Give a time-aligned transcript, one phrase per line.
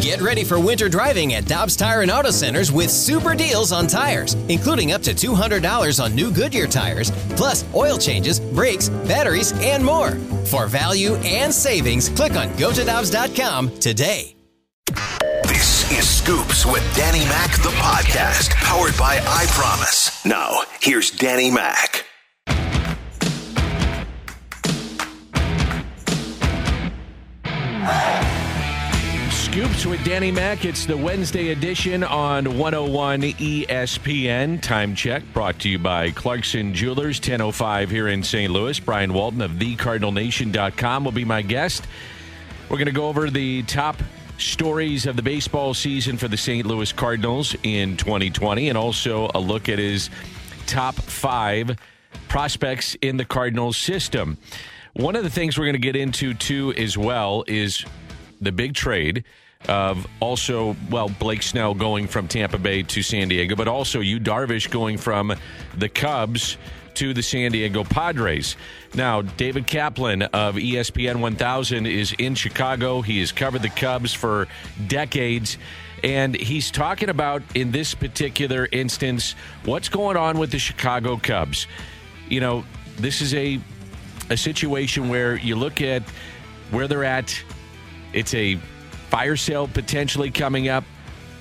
[0.00, 3.86] Get ready for winter driving at Dobbs Tire and Auto Centers with super deals on
[3.86, 9.84] tires, including up to $200 on new Goodyear tires, plus oil changes, brakes, batteries, and
[9.84, 10.12] more.
[10.46, 14.36] For value and savings, click on gotodobbs.com today.
[15.44, 20.24] This is Scoops with Danny Mac, the podcast, powered by I Promise.
[20.24, 22.05] Now, here's Danny Mac.
[29.56, 30.66] Scoops with Danny Mac.
[30.66, 34.60] It's the Wednesday edition on 101 ESPN.
[34.60, 38.52] Time check brought to you by Clarkson Jewelers, 1005 here in St.
[38.52, 38.78] Louis.
[38.78, 41.86] Brian Walton of thecardinalnation.com will be my guest.
[42.68, 43.96] We're going to go over the top
[44.36, 46.66] stories of the baseball season for the St.
[46.66, 50.10] Louis Cardinals in 2020 and also a look at his
[50.66, 51.78] top five
[52.28, 54.36] prospects in the Cardinals system.
[54.92, 57.86] One of the things we're going to get into too as well is
[58.38, 59.24] the big trade
[59.68, 64.20] of also, well, Blake Snell going from Tampa Bay to San Diego, but also Yu
[64.20, 65.34] Darvish going from
[65.76, 66.56] the Cubs
[66.94, 68.56] to the San Diego Padres.
[68.94, 73.02] Now, David Kaplan of ESPN 1000 is in Chicago.
[73.02, 74.48] He has covered the Cubs for
[74.86, 75.58] decades.
[76.02, 81.66] And he's talking about, in this particular instance, what's going on with the Chicago Cubs.
[82.28, 82.64] You know,
[82.96, 83.60] this is a,
[84.30, 86.02] a situation where you look at
[86.70, 87.38] where they're at.
[88.12, 88.58] It's a
[89.10, 90.84] fire sale potentially coming up.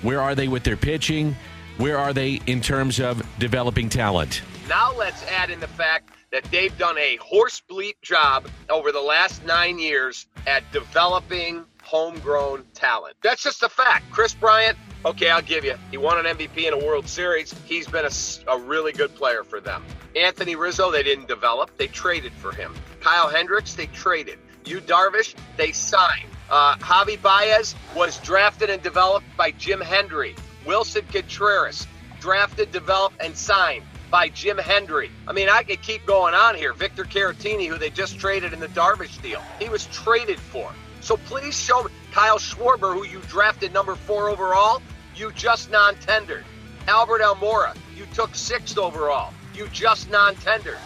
[0.02, 1.36] Where are they with their pitching?
[1.78, 4.42] Where are they in terms of developing talent?
[4.70, 9.02] Now let's add in the fact that they've done a horse bleep job over the
[9.02, 13.16] last nine years at developing homegrown talent.
[13.22, 14.10] That's just a fact.
[14.12, 15.76] Kris Bryant, okay, I'll give you.
[15.92, 17.54] He won an MVP in a World Series.
[17.66, 19.86] He's been a, a really good player for them.
[20.16, 21.78] Anthony Rizzo, they didn't develop.
[21.78, 22.74] They traded for him.
[23.02, 24.40] Kyle Hendricks, they traded.
[24.66, 26.30] Yu Darvish, they signed.
[26.50, 30.36] Uh, Javi Baez was drafted and developed by Jim Hendry.
[30.66, 31.88] Willson Contreras,
[32.20, 35.12] drafted, developed, and signed by Jim Hendry.
[35.28, 36.74] I mean, I could keep going on here.
[36.74, 40.72] Victor Caratini, who they just traded in the Darvish deal, he was traded for.
[41.02, 44.82] So please show me Kyle Schwarber, who you drafted number four overall,
[45.16, 46.46] you just non-tendered.
[46.88, 50.78] Albert Almora, you took sixth overall, you just non-tendered.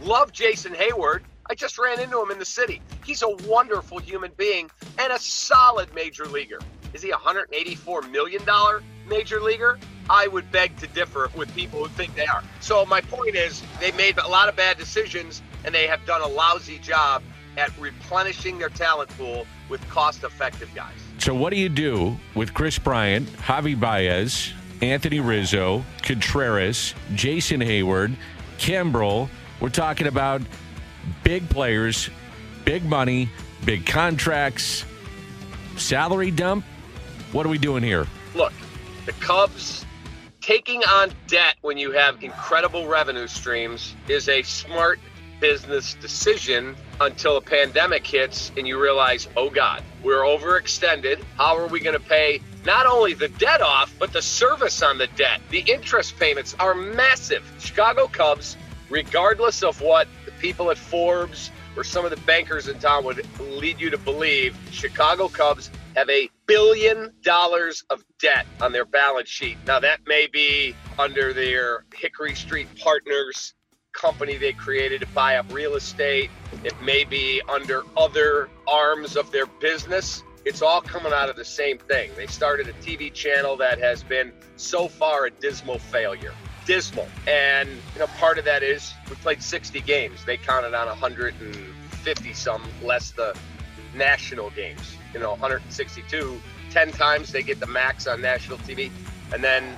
[0.00, 1.22] Love Jason Heyward.
[1.50, 2.82] I just ran into him in the city.
[3.04, 6.58] He's a wonderful human being and a solid major leaguer.
[6.92, 8.42] Is he a $184 million
[9.08, 9.78] major leaguer?
[10.10, 12.42] I would beg to differ with people who think they are.
[12.60, 16.20] So my point is they made a lot of bad decisions and they have done
[16.20, 17.22] a lousy job
[17.56, 20.94] at replenishing their talent pool with cost-effective guys.
[21.18, 28.14] So what do you do with Kris Bryant, Javi Baez, Anthony Rizzo, Contreras, Jason Heyward,
[28.58, 29.28] Kimbrel?
[29.60, 30.40] We're talking about
[31.24, 32.10] big players,
[32.64, 33.28] big money,
[33.64, 34.84] big contracts,
[35.76, 36.64] salary dump.
[37.32, 38.06] What are we doing here?
[38.34, 38.52] Look,
[39.06, 39.84] the Cubs
[40.40, 44.98] taking on debt when you have incredible revenue streams is a smart
[45.40, 51.22] business decision until a pandemic hits and you realize, oh God, we're overextended.
[51.36, 54.98] How are we going to pay not only the debt off, but the service on
[54.98, 55.40] the debt?
[55.50, 57.44] The interest payments are massive.
[57.60, 58.56] Chicago Cubs,
[58.90, 60.08] regardless of what
[60.40, 64.56] people at Forbes or some of the bankers in town would lead you to believe,
[64.70, 69.56] Chicago Cubs have a billion dollars of debt on their balance sheet.
[69.66, 73.54] Now, that may be under their Hickory Street Partners
[73.92, 76.30] company they created to buy up real estate.
[76.64, 80.22] It may be under other arms of their business.
[80.44, 82.10] It's all coming out of the same thing.
[82.16, 86.32] They started a TV channel that has been so far a dismal failure.
[86.68, 87.08] Dismal.
[87.26, 90.22] And you know, part of that is we played 60 games.
[90.26, 93.34] They counted on 150 some less the
[93.94, 94.94] national games.
[95.14, 96.38] You know, 162.
[96.70, 98.90] 10 times they get the max on national TV.
[99.32, 99.74] And then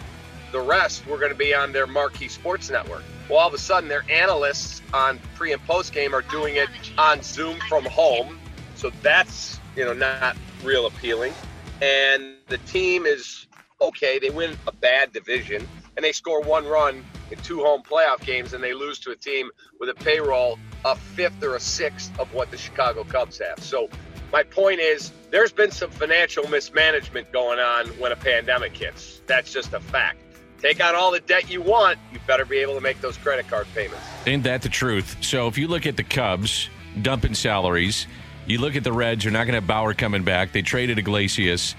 [0.51, 3.05] the rest were going to be on their marquee sports network.
[3.29, 6.69] Well, all of a sudden, their analysts on pre and post game are doing it
[6.99, 8.37] on Zoom from home.
[8.75, 11.35] So that's, you know, not real appealing.
[11.81, 13.47] And the team is
[13.81, 14.19] okay.
[14.19, 15.69] They win a bad division
[16.01, 19.17] and they score one run in two home playoff games and they lose to a
[19.17, 23.63] team with a payroll a fifth or a sixth of what the Chicago Cubs have.
[23.63, 23.91] So
[24.33, 29.21] my point is there's been some financial mismanagement going on when a pandemic hits.
[29.27, 30.23] That's just a fact
[30.59, 33.47] take out all the debt you want, you better be able to make those credit
[33.49, 34.03] card payments.
[34.27, 35.19] Ain't that the truth?
[35.23, 36.71] So if you look at the Cubs
[37.03, 38.07] dumping salaries,
[38.47, 40.53] you look at the Reds, you're not going to have Bauer coming back.
[40.53, 41.75] They traded Iglesias.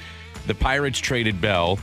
[0.48, 1.80] The Pirates traded Bell.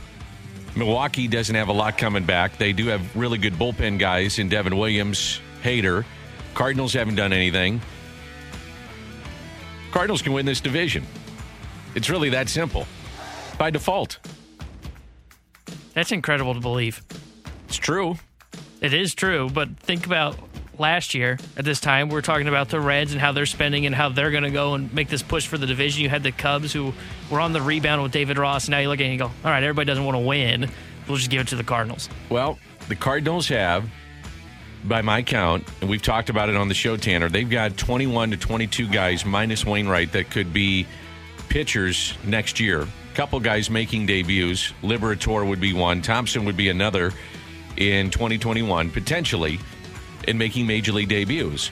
[0.75, 2.57] Milwaukee doesn't have a lot coming back.
[2.57, 6.05] They do have really good bullpen guys in Devin Williams, Hader.
[6.53, 7.81] Cardinals haven't done anything.
[9.91, 11.05] Cardinals can win this division.
[11.95, 12.85] It's really that simple.
[13.57, 14.19] by default.
[15.93, 17.03] That's incredible to believe.
[17.67, 18.15] It's true.
[18.79, 20.37] It is true, but think about
[20.79, 22.09] last year at this time.
[22.09, 24.51] We are talking about the Reds and how they're spending and how they're going to
[24.51, 26.03] go and make this push for the division.
[26.03, 26.93] You had the Cubs who
[27.29, 28.69] were on the rebound with David Ross.
[28.69, 30.69] Now you look at it and go, all right, everybody doesn't want to win.
[31.07, 32.09] We'll just give it to the Cardinals.
[32.29, 33.89] Well, the Cardinals have,
[34.85, 38.31] by my count, and we've talked about it on the show, Tanner, they've got 21
[38.31, 40.87] to 22 guys minus Wainwright that could be
[41.49, 42.81] pitchers next year.
[42.81, 44.71] A couple guys making debuts.
[44.81, 46.01] Liberatore would be one.
[46.01, 47.11] Thompson would be another
[47.77, 49.59] in 2021, potentially,
[50.27, 51.71] in making major league debuts.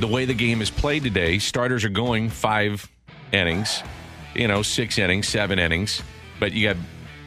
[0.00, 2.88] The way the game is played today, starters are going five
[3.32, 3.82] innings,
[4.34, 6.02] you know, six innings, seven innings,
[6.38, 6.78] but you have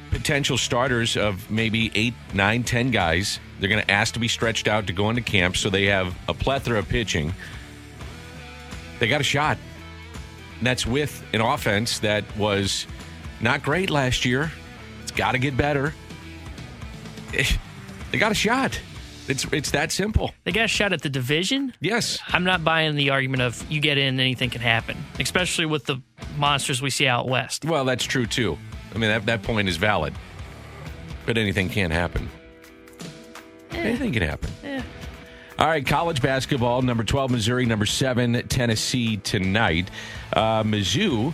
[0.10, 3.40] potential starters of maybe eight, nine, ten guys.
[3.60, 6.16] They're going to ask to be stretched out to go into camp, so they have
[6.28, 7.34] a plethora of pitching.
[9.00, 9.58] They got a shot.
[10.58, 12.86] And that's with an offense that was
[13.40, 14.52] not great last year.
[15.02, 15.94] It's got to get better.
[18.12, 18.78] They got a shot.
[19.27, 20.31] It's it's that simple.
[20.44, 21.73] They got a shot at the division.
[21.79, 25.85] Yes, I'm not buying the argument of you get in, anything can happen, especially with
[25.85, 26.01] the
[26.38, 27.63] monsters we see out west.
[27.63, 28.57] Well, that's true too.
[28.94, 30.13] I mean that that point is valid,
[31.25, 32.29] but anything can happen.
[33.71, 33.77] Eh.
[33.77, 34.50] Anything can happen.
[34.63, 34.81] Eh.
[35.59, 36.81] All right, college basketball.
[36.81, 39.89] Number twelve Missouri, number seven Tennessee tonight.
[40.33, 41.33] Uh, Mizzou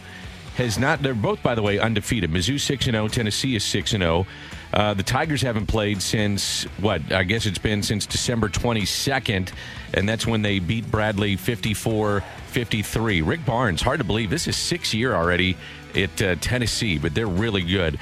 [0.58, 1.02] has not.
[1.02, 2.32] They're both, by the way, undefeated.
[2.32, 3.06] Mizzou six and zero.
[3.06, 4.28] Oh, Tennessee is six and zero.
[4.28, 4.57] Oh.
[4.78, 7.12] Uh, the Tigers haven't played since what?
[7.12, 9.52] I guess it's been since December 22nd,
[9.96, 13.22] and that's when they beat Bradley 54 53.
[13.24, 14.30] Rick Barnes, hard to believe.
[14.30, 15.58] This is six year already
[15.96, 17.98] at uh, Tennessee, but they're really good.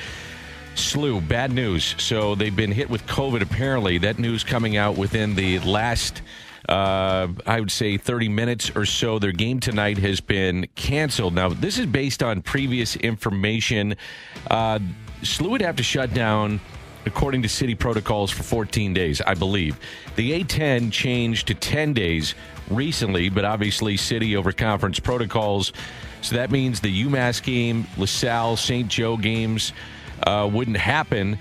[0.74, 1.96] SLU, bad news.
[1.98, 4.00] So they've been hit with COVID, apparently.
[4.00, 6.22] That news coming out within the last.
[6.68, 9.20] Uh, I would say 30 minutes or so.
[9.20, 11.34] Their game tonight has been canceled.
[11.34, 13.96] Now, this is based on previous information.
[14.50, 14.80] Uh,
[15.22, 16.60] SLU would have to shut down
[17.06, 19.80] according to city protocols for 14 days, I believe.
[20.16, 22.34] The A10 changed to 10 days
[22.70, 25.72] recently, but obviously city over conference protocols.
[26.22, 28.88] So that means the UMass game, LaSalle, St.
[28.88, 29.72] Joe games
[30.24, 31.38] uh, wouldn't happen.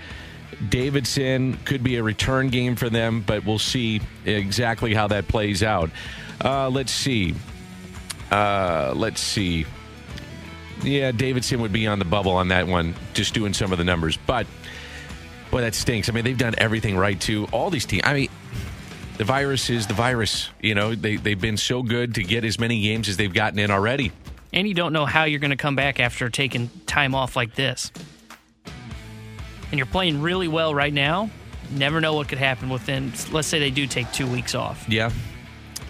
[0.69, 5.63] Davidson could be a return game for them, but we'll see exactly how that plays
[5.63, 5.89] out.
[6.43, 7.35] Uh, let's see.
[8.31, 9.65] Uh, let's see.
[10.83, 13.83] Yeah, Davidson would be on the bubble on that one, just doing some of the
[13.83, 14.17] numbers.
[14.17, 14.47] But
[15.51, 16.09] boy, that stinks.
[16.09, 17.47] I mean, they've done everything right too.
[17.51, 18.03] All these teams.
[18.05, 18.29] I mean,
[19.17, 20.49] the virus is the virus.
[20.61, 23.59] You know, they they've been so good to get as many games as they've gotten
[23.59, 24.11] in already.
[24.53, 27.55] And you don't know how you're going to come back after taking time off like
[27.55, 27.91] this.
[29.75, 31.29] And you're playing really well right now.
[31.69, 33.11] Never know what could happen within.
[33.33, 34.85] Let's say they do take two weeks off.
[34.87, 35.11] Yeah.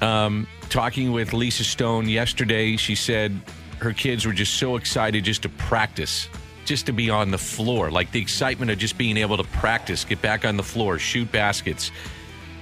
[0.01, 3.39] Um, talking with Lisa Stone yesterday, she said
[3.77, 6.29] her kids were just so excited just to practice,
[6.65, 7.91] just to be on the floor.
[7.91, 11.31] Like the excitement of just being able to practice, get back on the floor, shoot
[11.31, 11.91] baskets.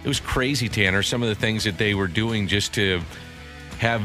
[0.03, 1.03] It was crazy, Tanner.
[1.03, 2.99] Some of the things that they were doing just to
[3.79, 4.01] have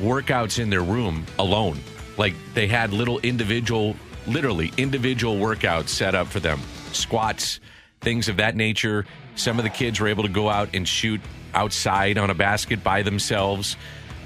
[0.00, 1.78] workouts in their room alone.
[2.16, 3.96] Like they had little individual,
[4.26, 6.60] literally individual workouts set up for them,
[6.92, 7.60] squats,
[8.00, 9.06] things of that nature.
[9.36, 11.20] Some of the kids were able to go out and shoot
[11.54, 13.76] outside on a basket by themselves.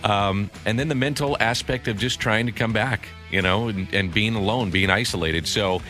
[0.05, 3.93] Um, and then the mental aspect of just trying to come back, you know, and,
[3.93, 5.47] and being alone, being isolated.
[5.47, 5.83] So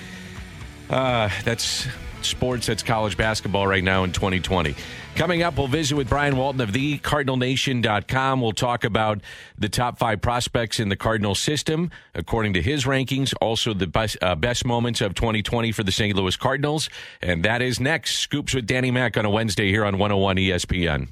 [0.91, 1.87] uh, that's
[2.23, 2.67] sports.
[2.67, 4.75] That's college basketball right now in 2020.
[5.19, 8.41] Coming up, we'll visit with Brian Walton of thecardinalnation.com.
[8.41, 9.21] We'll talk about
[9.59, 13.35] the top five prospects in the Cardinal system, according to his rankings.
[13.41, 16.15] Also, the best, uh, best moments of 2020 for the St.
[16.15, 16.89] Louis Cardinals.
[17.21, 18.19] And that is next.
[18.19, 21.09] Scoops with Danny Mac on a Wednesday here on 101 ESPN.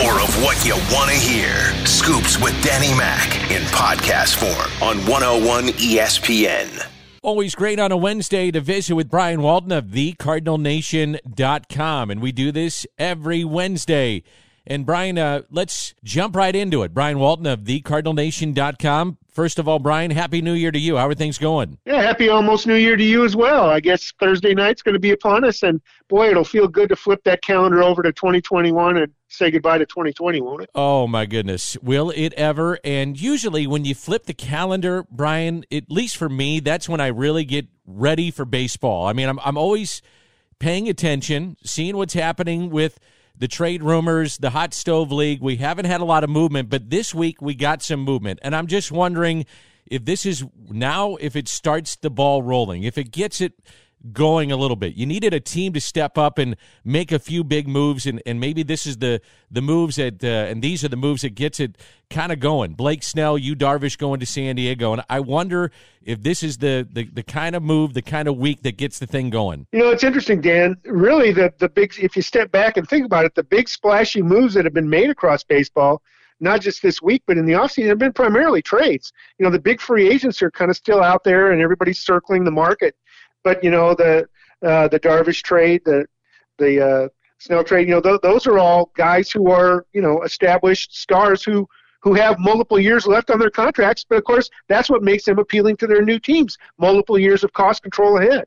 [0.00, 1.74] More of what you want to hear.
[1.86, 6.97] Scoops with Danny Mac in podcast form on 101 ESPN.
[7.28, 12.10] Always great on a Wednesday to visit with Brian Walton of thecardinalnation.com.
[12.10, 14.22] And we do this every Wednesday.
[14.68, 16.92] And Brian, uh, let's jump right into it.
[16.92, 19.16] Brian Walton of thecardinalnation.com.
[19.30, 20.98] First of all, Brian, happy New Year to you.
[20.98, 21.78] How are things going?
[21.86, 23.70] Yeah, happy almost New Year to you as well.
[23.70, 26.96] I guess Thursday night's going to be upon us, and boy, it'll feel good to
[26.96, 30.70] flip that calendar over to 2021 and say goodbye to 2020, won't it?
[30.74, 32.78] Oh my goodness, will it ever?
[32.84, 37.06] And usually, when you flip the calendar, Brian, at least for me, that's when I
[37.06, 39.06] really get ready for baseball.
[39.06, 40.02] I mean, I'm I'm always
[40.58, 42.98] paying attention, seeing what's happening with
[43.38, 45.40] the trade rumors, the hot stove league.
[45.40, 48.40] We haven't had a lot of movement, but this week we got some movement.
[48.42, 49.46] And I'm just wondering
[49.86, 53.54] if this is now, if it starts the ball rolling, if it gets it
[54.12, 54.94] going a little bit.
[54.94, 58.40] You needed a team to step up and make a few big moves, and, and
[58.40, 61.60] maybe this is the the moves that uh, and these are the moves that gets
[61.60, 61.76] it
[62.10, 62.74] kind of going.
[62.74, 65.70] Blake Snell, Yu Darvish going to San Diego, and I wonder
[66.02, 68.98] if this is the, the the kind of move, the kind of week that gets
[68.98, 69.66] the thing going.
[69.72, 70.76] You know, it's interesting, Dan.
[70.84, 74.22] Really, the the big if you step back and think about it, the big splashy
[74.22, 76.02] moves that have been made across baseball
[76.40, 79.12] not just this week, but in the offseason, have been primarily trades.
[79.38, 82.44] You know, the big free agents are kind of still out there, and everybody's circling
[82.44, 82.94] the market.
[83.44, 84.28] But you know, the
[84.62, 86.06] uh, the Darvish trade, the
[86.58, 90.22] the uh, Snell trade, you know, th- those are all guys who are you know
[90.22, 91.68] established stars who
[92.00, 94.04] who have multiple years left on their contracts.
[94.08, 97.52] But of course, that's what makes them appealing to their new teams: multiple years of
[97.52, 98.44] cost control ahead.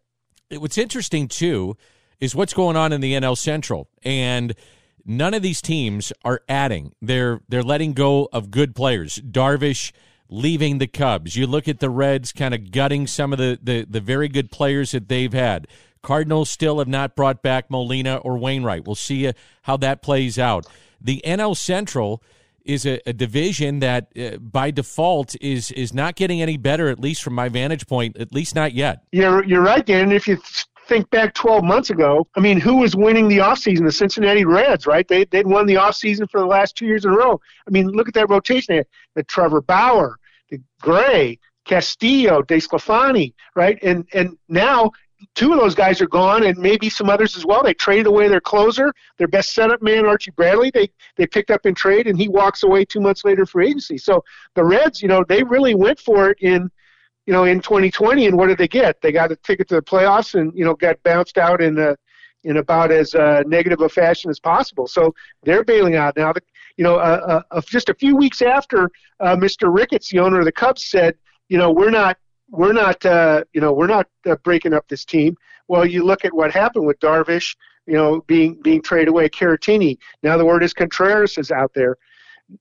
[0.50, 1.78] What's interesting too
[2.20, 4.54] is what's going on in the NL Central and
[5.06, 6.94] none of these teams are adding.
[7.02, 9.18] They're they're letting go of good players.
[9.20, 9.92] Darvish
[10.32, 11.36] leaving the Cubs.
[11.36, 14.50] You look at the Reds kind of gutting some of the, the, the very good
[14.50, 15.68] players that they've had.
[16.02, 18.86] Cardinals still have not brought back Molina or Wainwright.
[18.86, 19.34] We'll see uh,
[19.64, 20.66] how that plays out.
[21.00, 22.24] The NL Central
[22.64, 26.90] is a, a division that, uh, by default, is is not getting any better.
[26.90, 29.04] At least from my vantage point, at least not yet.
[29.12, 30.12] You're you're right, Dan.
[30.12, 30.40] If you
[30.88, 33.86] think back 12 months ago, I mean, who was winning the offseason?
[33.86, 35.08] The Cincinnati Reds, right?
[35.08, 37.40] They, they'd won the offseason for the last two years in a row.
[37.68, 38.84] I mean, look at that rotation.
[39.16, 40.18] The Trevor Bauer,
[40.82, 43.78] Gray, Castillo, DeSclafani, right?
[43.84, 44.92] And and now
[45.36, 47.64] two of those guys are gone, and maybe some others as well.
[47.64, 50.72] They traded away their closer, their best setup man, Archie Bradley.
[50.74, 53.98] They they picked up in trade, and he walks away two months later for agency.
[53.98, 54.24] So
[54.56, 56.70] the Reds, you know, they really went for it in
[57.26, 59.00] you know, in 2020, and what did they get?
[59.02, 61.96] They got a ticket to the playoffs, and you know, got bounced out in a,
[62.44, 64.88] in about as uh, negative a fashion as possible.
[64.88, 66.34] So they're bailing out now.
[66.34, 66.42] The,
[66.78, 69.74] you know, uh, uh, just a few weeks after uh, Mr.
[69.74, 71.16] Ricketts, the owner of the Cubs, said,
[71.50, 72.18] you know, we're not,
[72.50, 75.36] we're not, uh, you know, we're not uh, breaking up this team.
[75.68, 77.56] Well, you look at what happened with Darvish,
[77.88, 79.30] you know, being being traded away.
[79.30, 79.98] Caratini.
[80.24, 81.98] Now the word is Contreras is out there.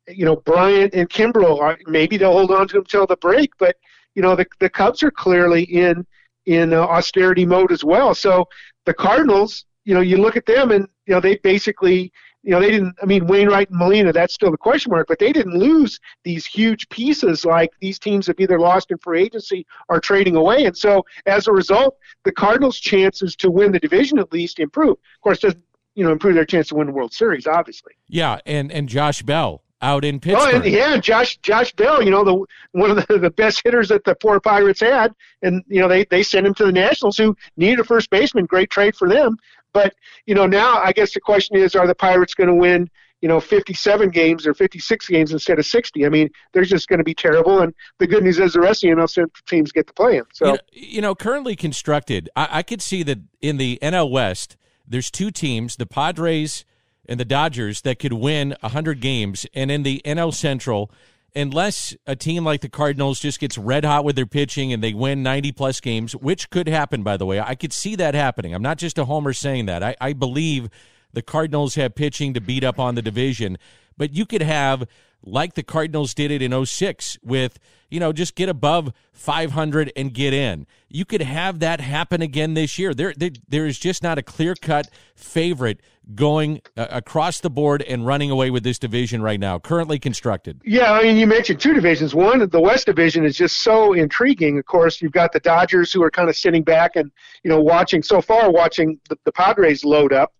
[0.08, 1.76] You know, Bryant and Kimbrel.
[1.86, 3.76] Maybe they'll hold on to him till the break, but
[4.14, 6.06] you know the the Cubs are clearly in
[6.46, 8.14] in uh, austerity mode as well.
[8.14, 8.48] So
[8.86, 12.12] the Cardinals, you know, you look at them and you know they basically
[12.42, 15.18] you know they didn't i mean wainwright and molina that's still the question mark but
[15.18, 19.66] they didn't lose these huge pieces like these teams have either lost in free agency
[19.88, 20.64] or trading away.
[20.64, 24.92] And so as a result the cardinals chances to win the division at least improve.
[24.92, 25.62] Of course doesn't
[25.94, 27.92] you know improve their chance to win the world series obviously.
[28.08, 30.54] Yeah and and josh bell out in Pittsburgh.
[30.54, 33.88] Oh, and, yeah, Josh Josh Bell, you know, the one of the, the best hitters
[33.88, 37.16] that the poor Pirates had, and you know they they sent him to the Nationals,
[37.16, 38.46] who needed a first baseman.
[38.46, 39.36] Great trade for them.
[39.72, 39.94] But
[40.26, 42.90] you know now, I guess the question is, are the Pirates going to win?
[43.22, 46.06] You know, 57 games or 56 games instead of 60.
[46.06, 47.60] I mean, they're just going to be terrible.
[47.60, 50.16] And the good news is the rest of the NL Central teams get to play
[50.16, 50.26] them.
[50.32, 54.10] So, you know, you know currently constructed, I, I could see that in the NL
[54.10, 54.56] West,
[54.88, 56.64] there's two teams, the Padres
[57.10, 59.44] and the Dodgers that could win 100 games.
[59.52, 60.92] And in the NL Central,
[61.34, 64.94] unless a team like the Cardinals just gets red hot with their pitching and they
[64.94, 68.54] win 90 plus games, which could happen, by the way, I could see that happening.
[68.54, 69.82] I'm not just a homer saying that.
[69.82, 70.70] I, I believe
[71.12, 73.58] the Cardinals have pitching to beat up on the division,
[73.96, 74.86] but you could have
[75.22, 77.58] like the Cardinals did it in 06 with,
[77.90, 80.66] you know, just get above 500 and get in.
[80.88, 82.94] You could have that happen again this year.
[82.94, 85.80] There, there, there is just not a clear cut favorite
[86.14, 90.60] going uh, across the board and running away with this division right now, currently constructed.
[90.64, 92.14] Yeah, I mean, you mentioned two divisions.
[92.14, 94.58] One, the West Division is just so intriguing.
[94.58, 97.10] Of course, you've got the Dodgers who are kind of sitting back and,
[97.44, 100.32] you know, watching so far, watching the, the Padres load up.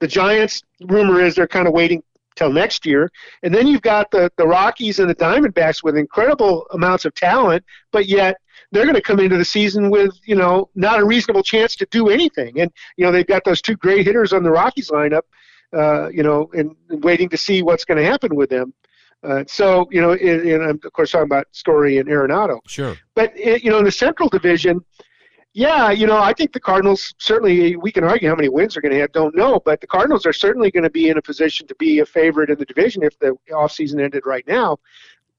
[0.00, 2.02] The Giants, rumor is they're kind of waiting
[2.36, 3.10] till next year.
[3.42, 7.64] And then you've got the, the Rockies and the Diamondbacks with incredible amounts of talent,
[7.92, 8.36] but yet
[8.72, 11.86] they're going to come into the season with, you know, not a reasonable chance to
[11.90, 12.60] do anything.
[12.60, 15.22] And, you know, they've got those two great hitters on the Rockies lineup,
[15.76, 18.72] uh, you know, and, and waiting to see what's going to happen with them.
[19.22, 22.60] Uh, so, you know, and I'm, of course, talking about Story and Arenado.
[22.66, 22.96] Sure.
[23.14, 24.84] But, you know, in the Central Division,
[25.52, 28.82] yeah, you know, I think the Cardinals certainly, we can argue how many wins they're
[28.82, 31.22] going to have, don't know, but the Cardinals are certainly going to be in a
[31.22, 34.78] position to be a favorite in the division if the offseason ended right now.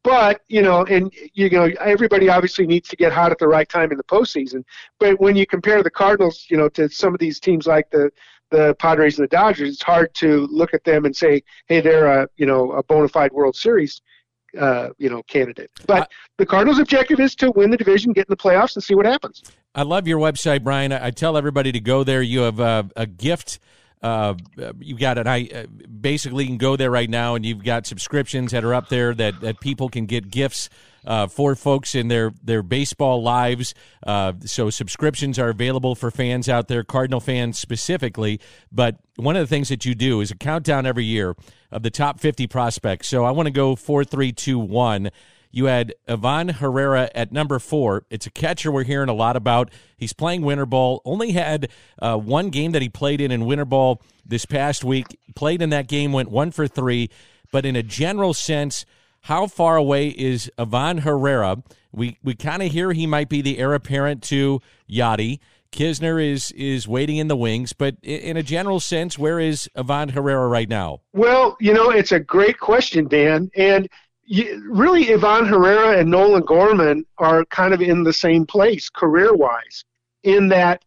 [0.04, 3.70] But, you know, and, you know, everybody obviously needs to get hot at the right
[3.70, 4.64] time in the postseason.
[5.00, 8.12] But when you compare the Cardinals, you know, to some of these teams like the,
[8.50, 12.08] the Padres and the Dodgers, it's hard to look at them and say, hey, they're
[12.08, 14.02] a, you know, a bona fide World Series
[14.58, 15.72] uh, you know, candidate.
[15.88, 16.06] But uh,
[16.38, 19.06] the Cardinals' objective is to win the division, get in the playoffs, and see what
[19.06, 19.44] happens.
[19.74, 20.92] I love your website, Brian.
[20.92, 22.22] I, tell everybody to go there.
[22.22, 23.60] You have uh, a gift.
[24.02, 24.34] Uh,
[24.80, 25.28] you got it.
[25.28, 28.90] I uh, basically can go there right now, and you've got subscriptions that are up
[28.90, 30.70] there that, that people can get gifts
[31.06, 33.74] uh, for folks in their their baseball lives.
[34.06, 38.40] Uh, so subscriptions are available for fans out there, Cardinal fans specifically.
[38.72, 41.36] But one of the things that you do is a countdown every year
[41.72, 43.08] of the top 50 prospects.
[43.08, 45.12] So I want to go four, three, two, one.
[45.52, 48.06] You had Ivan Herrera at number four.
[48.10, 49.70] It's a catcher we're hearing a lot about.
[49.98, 51.02] He's playing winter ball.
[51.06, 55.20] Only had uh, one game that he played in in winter ball this past week.
[55.36, 57.10] Played in that game, went one for three.
[57.52, 58.86] But in a general sense,
[59.22, 61.64] how far away is Ivan Herrera?
[61.92, 65.40] We we kind of hear he might be the heir apparent to Yadi.
[65.72, 70.10] Knizner is is waiting in the wings, but in a general sense, where is Ivan
[70.10, 71.02] Herrera right now?
[71.14, 73.90] Well, you know, it's a great question, Dan, and
[74.70, 79.84] really, Ivan Herrera and Nolan Gorman are kind of in the same place career-wise,
[80.24, 80.86] in that,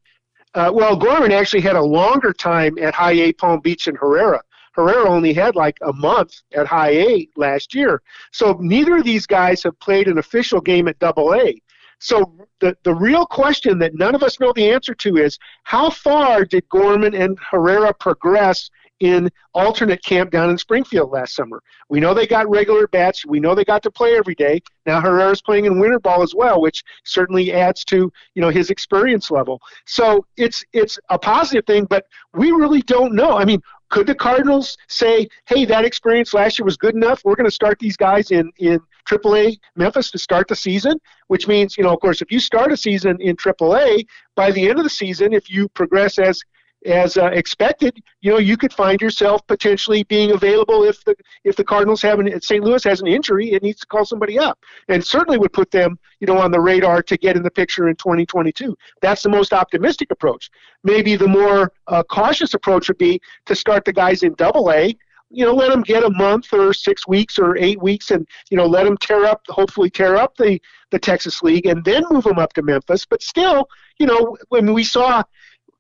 [0.55, 4.41] uh, well, Gorman actually had a longer time at High A Palm Beach than Herrera.
[4.73, 8.03] Herrera only had like a month at High A last year.
[8.33, 11.61] So neither of these guys have played an official game at Double A.
[12.01, 15.91] So the, the real question that none of us know the answer to is how
[15.91, 18.69] far did Gorman and Herrera progress
[19.01, 21.63] in alternate camp down in Springfield last summer.
[21.89, 23.27] We know they got regular bats.
[23.27, 24.63] We know they got to play every day.
[24.87, 28.71] Now Herrera's playing in winter ball as well, which certainly adds to you know his
[28.71, 29.61] experience level.
[29.87, 33.37] So it's it's a positive thing, but we really don't know.
[33.37, 33.61] I mean,
[33.91, 37.23] could the Cardinals say, "Hey, that experience last year was good enough.
[37.25, 40.99] We're going to start these guys in in AAA Memphis to start the season,"
[41.29, 44.69] which means, you know, of course, if you start a season in AAA, by the
[44.69, 46.43] end of the season, if you progress as
[46.85, 51.57] as uh, expected, you know, you could find yourself potentially being available if the if
[51.57, 52.63] the Cardinals have an St.
[52.63, 55.99] Louis has an injury, it needs to call somebody up, and certainly would put them,
[56.21, 58.77] you know, on the radar to get in the picture in 2022.
[59.01, 60.51] That's the most optimistic approach.
[60.83, 64.97] Maybe the more uh, cautious approach would be to start the guys in Double A.
[65.31, 68.57] You know, let them get a month or six weeks or eight weeks, and you
[68.57, 70.61] know, let them tear up, hopefully tear up the
[70.91, 73.07] the Texas League, and then move them up to Memphis.
[73.07, 75.25] But still, you know, when we saw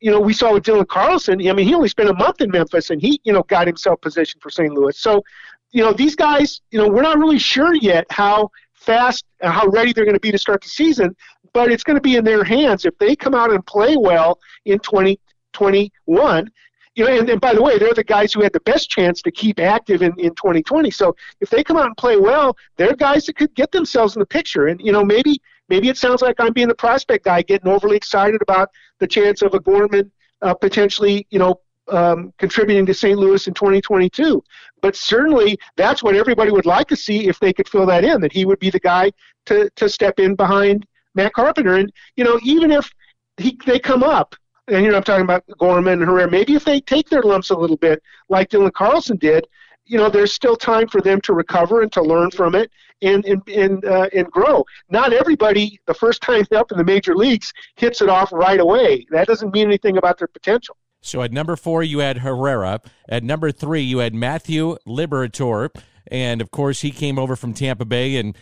[0.05, 1.41] you know, we saw with Dylan Carlson.
[1.49, 4.03] I mean, he only spent a month in Memphis, and he, you know, got himself
[4.03, 4.71] positioned for St.
[4.71, 4.99] Louis.
[4.99, 5.23] So,
[5.71, 9.67] you know, these guys, you know, we're not really sure yet how fast, and how
[9.69, 11.17] ready they're going to be to start the season.
[11.55, 14.39] But it's going to be in their hands if they come out and play well
[14.67, 16.51] in 2021.
[16.97, 19.23] You know, and, and by the way, they're the guys who had the best chance
[19.23, 20.91] to keep active in, in 2020.
[20.91, 24.21] So if they come out and play well, they're guys that could get themselves in
[24.21, 24.67] the picture.
[24.67, 27.97] And you know, maybe maybe it sounds like I'm being the prospect guy, getting overly
[27.97, 30.11] excited about the chance of a Gorman
[30.43, 33.19] uh, potentially, you know, um, contributing to St.
[33.19, 34.43] Louis in 2022.
[34.81, 38.21] But certainly, that's what everybody would like to see if they could fill that in.
[38.21, 39.13] That he would be the guy
[39.47, 41.77] to to step in behind Matt Carpenter.
[41.77, 42.91] And you know, even if
[43.37, 44.35] he they come up,
[44.69, 46.31] and you know, I'm talking about Gorman and Herrera.
[46.31, 49.47] Maybe if they take their lumps a little bit, like Dylan Carlson did,
[49.87, 52.71] you know, there's still time for them to recover and to learn from it
[53.03, 54.65] and and and, uh, and grow.
[54.89, 59.07] Not everybody, the first time up in the major leagues, hits it off right away.
[59.11, 60.77] That doesn't mean anything about their potential.
[61.01, 62.81] So at number four, you had Herrera.
[63.09, 65.69] At number three, you had Matthew Liberatore,
[66.07, 68.17] and of course, he came over from Tampa Bay.
[68.17, 68.37] And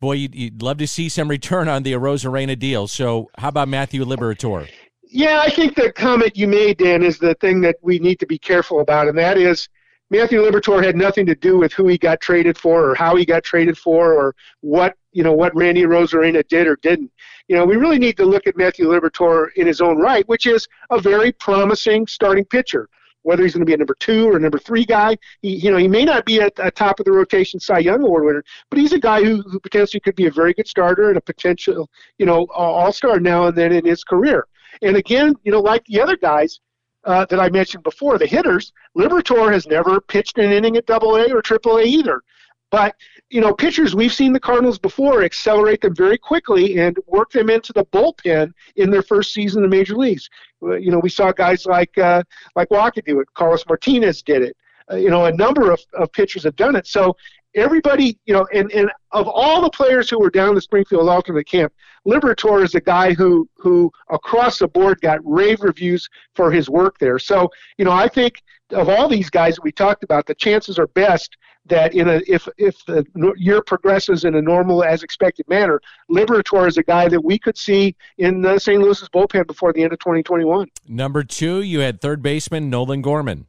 [0.00, 2.88] boy, you'd, you'd love to see some return on the Arozarena deal.
[2.88, 4.68] So how about Matthew Liberatore?
[5.02, 8.26] Yeah, I think the comment you made, Dan, is the thing that we need to
[8.26, 9.68] be careful about, and that is
[10.10, 13.24] Matthew Liberatore had nothing to do with who he got traded for or how he
[13.24, 17.12] got traded for or what you know what Randy Arozarena did or didn't.
[17.46, 20.46] You know, we really need to look at Matthew Liberatore in his own right, which
[20.46, 22.88] is a very promising starting pitcher.
[23.22, 25.70] Whether he's going to be a number two or a number three guy, he you
[25.70, 28.44] know he may not be at a top of the rotation Cy Young Award winner,
[28.68, 31.20] but he's a guy who, who potentially could be a very good starter and a
[31.20, 34.46] potential you know all star now and then in his career.
[34.82, 36.60] And again, you know, like the other guys,
[37.04, 41.16] uh, that I mentioned before, the hitters, Liberatore has never pitched an inning at Double
[41.16, 42.22] A or Triple A either.
[42.70, 42.94] But
[43.30, 47.50] you know, pitchers we've seen the Cardinals before accelerate them very quickly and work them
[47.50, 50.28] into the bullpen in their first season in the major leagues.
[50.62, 52.22] You know, we saw guys like uh,
[52.54, 53.28] like Wacha do it.
[53.34, 54.56] Carlos Martinez did it.
[54.90, 56.86] Uh, you know, a number of, of pitchers have done it.
[56.86, 57.16] So
[57.54, 61.46] everybody, you know, and, and of all the players who were down the Springfield alternate
[61.46, 61.72] camp,
[62.06, 66.98] Liberatore is a guy who who across the board got rave reviews for his work
[66.98, 67.18] there.
[67.18, 70.86] So, you know, I think of all these guys we talked about, the chances are
[70.88, 71.36] best
[71.66, 73.04] that in a if if the
[73.36, 77.58] year progresses in a normal as expected manner, Liberatore is a guy that we could
[77.58, 78.80] see in the St.
[78.80, 80.68] Louis's bullpen before the end of 2021.
[80.88, 83.46] Number two, you had third baseman Nolan Gorman.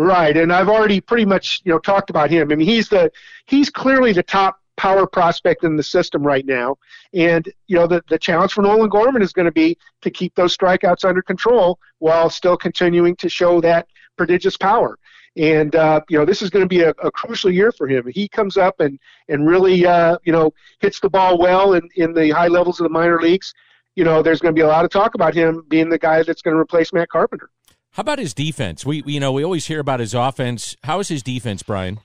[0.00, 2.52] Right, and I've already pretty much you know talked about him.
[2.52, 3.10] I mean, he's the
[3.46, 6.76] he's clearly the top power prospect in the system right now,
[7.12, 10.36] and you know the the challenge for Nolan Gorman is going to be to keep
[10.36, 15.00] those strikeouts under control while still continuing to show that prodigious power.
[15.36, 18.06] And uh, you know, this is going to be a, a, crucial year for him.
[18.06, 22.14] He comes up and and really uh, you know hits the ball well in in
[22.14, 23.52] the high levels of the minor leagues.
[23.96, 26.22] You know, there's going to be a lot of talk about him being the guy
[26.22, 27.50] that's going to replace Matt Carpenter.
[27.98, 28.86] How about his defense?
[28.86, 30.76] We you know we always hear about his offense.
[30.84, 31.98] How is his defense, Brian?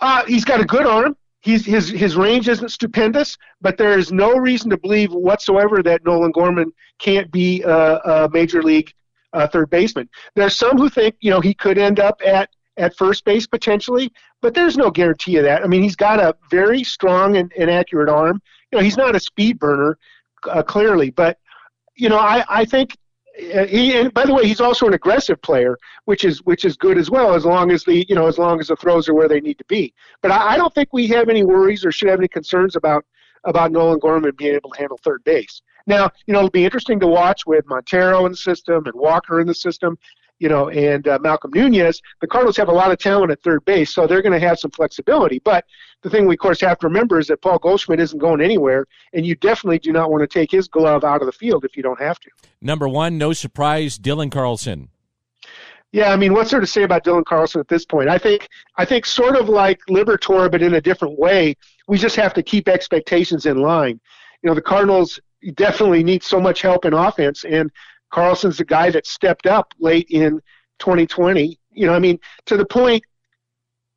[0.00, 1.18] Uh, he's got a good arm.
[1.40, 6.02] He's, his his range isn't stupendous, but there is no reason to believe whatsoever that
[6.02, 8.90] Nolan Gorman can't be a, a major league
[9.34, 10.08] uh, third baseman.
[10.34, 14.10] There's some who think you know he could end up at at first base potentially,
[14.40, 15.62] but there's no guarantee of that.
[15.62, 18.40] I mean, he's got a very strong and, and accurate arm.
[18.72, 19.98] You know, he's not a speed burner,
[20.48, 21.36] uh, clearly, but
[21.96, 22.96] you know, I, I think
[23.38, 26.76] Uh, he, and by the way, he's also an aggressive player, which is which is
[26.76, 29.14] good as well, as long as the you know as long as the throws are
[29.14, 29.94] where they need to be.
[30.22, 33.04] But I, I don't think we have any worries or should have any concerns about
[33.44, 35.62] about Nolan Gorman being able to handle third base.
[35.86, 39.40] Now, you know, it'll be interesting to watch with Montero in the system and Walker
[39.40, 39.96] in the system
[40.38, 43.64] you know, and uh, Malcolm Nunez, the Cardinals have a lot of talent at third
[43.64, 45.40] base, so they're going to have some flexibility.
[45.40, 45.64] But
[46.02, 48.86] the thing we, of course, have to remember is that Paul Goldschmidt isn't going anywhere,
[49.12, 51.76] and you definitely do not want to take his glove out of the field if
[51.76, 52.30] you don't have to.
[52.60, 54.90] Number one, no surprise, Dylan Carlson.
[55.90, 58.10] Yeah, I mean, what's there to say about Dylan Carlson at this point?
[58.10, 61.56] I think, I think, sort of like Liberatore, but in a different way.
[61.88, 63.98] We just have to keep expectations in line.
[64.42, 65.18] You know, the Cardinals
[65.54, 67.70] definitely need so much help in offense, and
[68.10, 70.40] Carlson's the guy that stepped up late in
[70.78, 71.58] 2020.
[71.72, 73.04] You know, I mean, to the point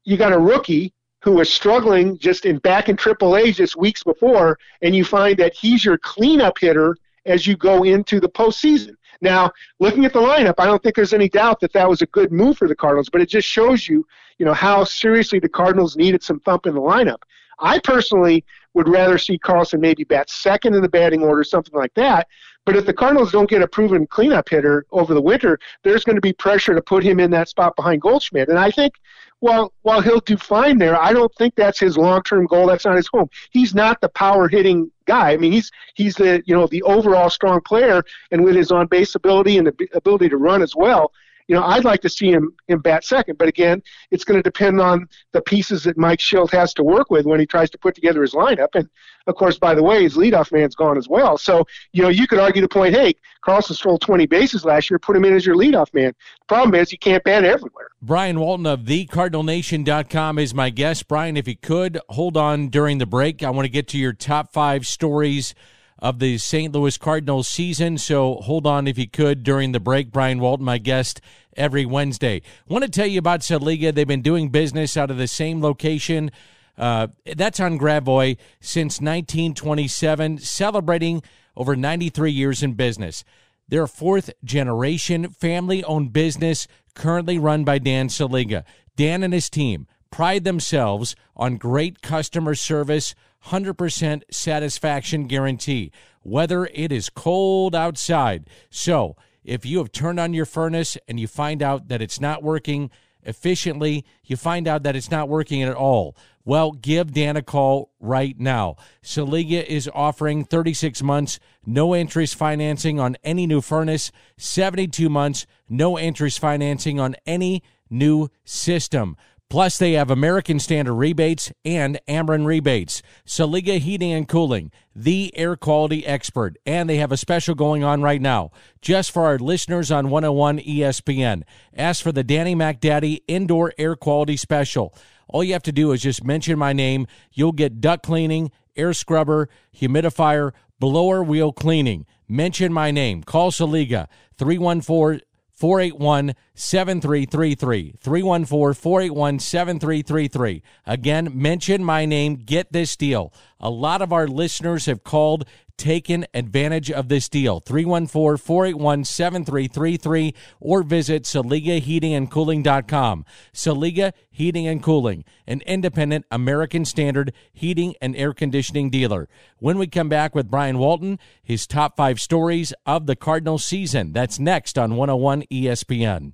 [0.04, 0.94] you got a rookie
[1.24, 5.54] who was struggling just in back in AAA just weeks before, and you find that
[5.54, 8.96] he's your cleanup hitter as you go into the postseason.
[9.22, 12.08] Now, looking at the lineup, I don't think there's any doubt that that was a
[12.08, 14.06] good move for the Cardinals, but it just shows you,
[14.40, 17.22] you know, how seriously the Cardinals needed some thump in the lineup.
[17.60, 18.44] I personally
[18.74, 22.28] would rather see Carlson maybe bat second in the batting order, something like that,
[22.66, 26.16] but if the Cardinals don't get a proven cleanup hitter over the winter, there's going
[26.16, 28.50] to be pressure to put him in that spot behind Goldschmidt.
[28.50, 28.94] And I think,
[29.40, 32.68] while while he'll do fine there, I don't think that's his long-term goal.
[32.68, 33.30] That's not his home.
[33.50, 35.32] He's not the power hitting guy.
[35.32, 38.86] I mean, he's he's the you know the overall strong player, and with his on
[38.86, 41.12] base ability and the ability to run as well,
[41.52, 44.42] you know, I'd like to see him him bat second, but again, it's going to
[44.42, 47.78] depend on the pieces that Mike Shildt has to work with when he tries to
[47.78, 48.70] put together his lineup.
[48.74, 48.90] And
[49.28, 51.38] of course, by the way, his leadoff man's gone as well.
[51.38, 54.98] So you know, you could argue the point, hey, Carlson stole 20 bases last year,
[54.98, 56.14] put him in as your leadoff man.
[56.40, 57.90] The problem is you can't bat everywhere.
[58.02, 61.10] Brian Walton of thecardinalnation.com is my guest.
[61.10, 64.14] Brian, if you could hold on during the break, I want to get to your
[64.14, 65.54] top five stories
[66.02, 66.74] of the St.
[66.74, 67.98] Louis Cardinals season.
[67.98, 70.12] So hold on if you could during the break.
[70.12, 71.22] Brian Walton, my guest
[71.56, 72.42] every Wednesday.
[72.68, 73.94] want to tell you about Saliga.
[73.94, 76.32] They've been doing business out of the same location.
[76.78, 81.22] Uh, that's on Gravois since 1927, celebrating
[81.56, 83.24] over 93 years in business.
[83.68, 88.64] They're a fourth generation family owned business currently run by Dan Saliga.
[88.96, 93.16] Dan and his team pride themselves on great customer service
[93.48, 98.48] 100% satisfaction guarantee, whether it is cold outside.
[98.70, 102.44] So, if you have turned on your furnace and you find out that it's not
[102.44, 102.92] working
[103.24, 106.16] efficiently, you find out that it's not working at all.
[106.44, 108.78] Well, give Dan a call right now.
[109.04, 116.00] Saliga is offering 36 months, no interest financing on any new furnace, 72 months, no
[116.00, 119.18] interest financing on any new system.
[119.52, 123.02] Plus, they have American Standard rebates and Ameren rebates.
[123.26, 126.56] Saliga Heating and Cooling, the air quality expert.
[126.66, 130.60] And they have a special going on right now just for our listeners on 101
[130.60, 131.44] ESPN.
[131.76, 134.96] Ask for the Danny Mac Daddy Indoor Air Quality Special.
[135.28, 137.06] All you have to do is just mention my name.
[137.34, 142.06] You'll get duct cleaning, air scrubber, humidifier, blower wheel cleaning.
[142.26, 143.22] Mention my name.
[143.22, 145.20] Call Saliga 314
[145.62, 147.94] 481 7333.
[148.02, 150.64] 314 481 7333.
[150.88, 152.38] Again, mention my name.
[152.38, 153.32] Get this deal.
[153.62, 155.46] A lot of our listeners have called
[155.78, 157.60] taken advantage of this deal.
[157.60, 163.26] 314 481 7333 or visit SaligaHeatingandCooling.com.
[163.54, 169.28] Saliga Heating and Cooling, an independent American Standard heating and air conditioning dealer.
[169.58, 174.14] When we come back with Brian Walton, his top five stories of the Cardinals season.
[174.14, 176.34] That's next on 101 ESPN.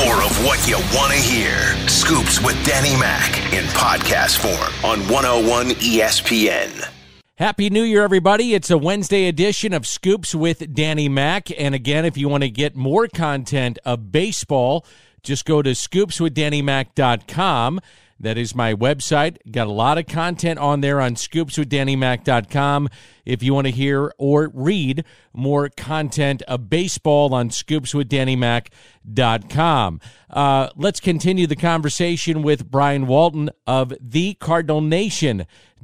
[0.00, 1.76] More of what you want to hear.
[1.86, 6.88] Scoops with Danny Mac in podcast form on 101 ESPN.
[7.36, 8.54] Happy New Year, everybody.
[8.54, 11.50] It's a Wednesday edition of Scoops with Danny Mac.
[11.60, 14.86] And again, if you want to get more content of baseball,
[15.22, 17.80] just go to scoopswithdannymac.com.
[18.22, 19.36] That is my website.
[19.50, 22.88] Got a lot of content on there on scoopswithdannymac.com.
[23.24, 30.00] If you want to hear or read more content of baseball on scoopswithdannymac.com.
[30.30, 33.92] Uh, let's continue the conversation with Brian Walton of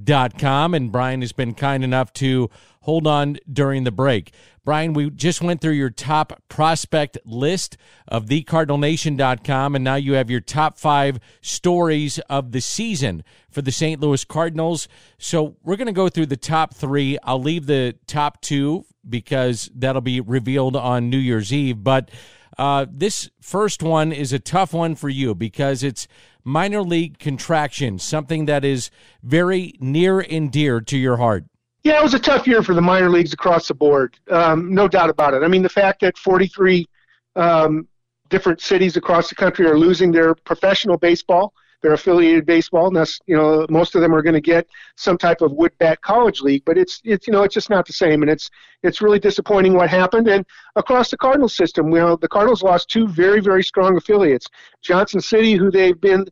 [0.03, 0.75] thecardinalnation.com.
[0.75, 2.51] And Brian has been kind enough to
[2.83, 4.33] hold on during the break.
[4.65, 10.31] Brian, we just went through your top prospect list of thecardinalnation.com, and now you have
[10.31, 13.99] your top five stories of the season for the St.
[14.01, 14.87] Louis Cardinals.
[15.17, 17.17] So we're going to go through the top three.
[17.23, 21.83] I'll leave the top two because that'll be revealed on New Year's Eve.
[21.83, 22.11] But
[22.59, 26.09] uh, this first one is a tough one for you because it's
[26.45, 28.91] minor league contraction, something that is
[29.23, 31.45] very near and dear to your heart.
[31.85, 34.19] Yeah, it was a tough year for the minor leagues across the board.
[34.31, 35.43] Um, no doubt about it.
[35.43, 36.87] I mean, the fact that 43
[37.37, 37.87] um,
[38.29, 43.19] different cities across the country are losing their professional baseball, their affiliated baseball, and that's
[43.27, 46.41] you know most of them are going to get some type of wood bat college
[46.41, 48.51] league, but it's it's you know it's just not the same, and it's
[48.83, 50.29] it's really disappointing what happened.
[50.29, 50.45] And
[50.77, 54.47] across the Cardinals system, you know the Cardinals lost two very very strong affiliates,
[54.83, 56.27] Johnson City, who they've been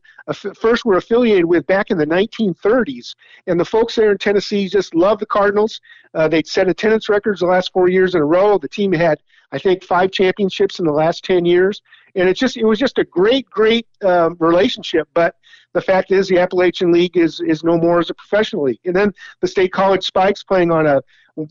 [0.59, 3.15] first were affiliated with back in the 1930s,
[3.47, 5.79] and the folks there in Tennessee just love the Cardinals.
[6.13, 8.57] Uh, they'd set attendance records the last four years in a row.
[8.57, 9.19] The team had
[9.51, 11.81] I think five championships in the last 10 years.
[12.15, 15.07] And it's just it was just a great great um, relationship.
[15.13, 15.35] But
[15.73, 18.79] the fact is the appalachian league is is no more as a professional league.
[18.85, 21.01] And then the state college spikes playing on a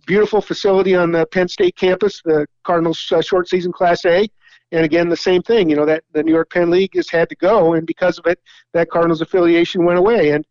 [0.07, 4.29] beautiful facility on the penn state campus the cardinals uh, short season class a.
[4.73, 7.29] And again the same thing you know that the new york penn league has had
[7.29, 7.75] to go.
[7.75, 8.41] And because of it
[8.73, 10.31] that cardinals affiliation went away.
[10.31, 10.45] And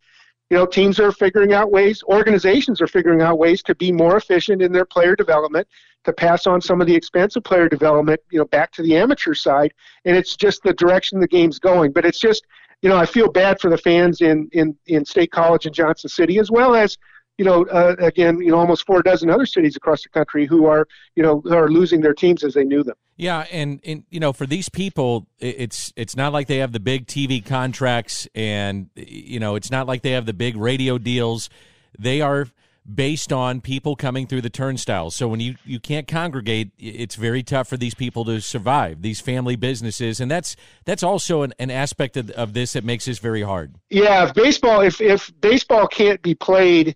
[0.49, 4.17] you know teams are figuring out ways organizations are figuring out ways to be more
[4.17, 5.67] efficient in their player development
[6.05, 9.34] to pass on some of the expensive player development, you know, back to the amateur
[9.34, 9.73] side.
[10.05, 11.91] And it's just the direction the game's going.
[11.91, 12.45] But it's just,
[12.81, 16.10] you know, I feel bad for the fans in in in State College and Johnson
[16.10, 16.97] City, as well as,
[17.37, 20.65] you know, uh, again, you know, almost four dozen other cities across the country who
[20.65, 22.95] are, you know, are losing their teams as they knew them.
[23.17, 26.79] Yeah, and and you know, for these people, it's it's not like they have the
[26.79, 31.49] big TV contracts, and you know, it's not like they have the big radio deals.
[31.97, 32.47] They are
[32.93, 35.15] based on people coming through the turnstiles.
[35.15, 39.19] So when you, you can't congregate, it's very tough for these people to survive, these
[39.19, 40.19] family businesses.
[40.19, 43.75] And that's that's also an, an aspect of, of this that makes this very hard.
[43.89, 46.95] Yeah, if baseball if, if baseball can't be played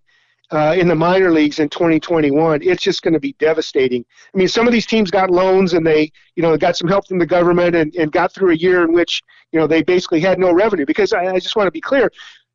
[0.51, 4.03] uh, in the minor leagues in 2021, it's just going to be devastating.
[4.33, 7.07] I mean, some of these teams got loans and they, you know, got some help
[7.07, 10.19] from the government and, and got through a year in which, you know, they basically
[10.19, 10.85] had no revenue.
[10.85, 12.11] Because I, I just want to be clear,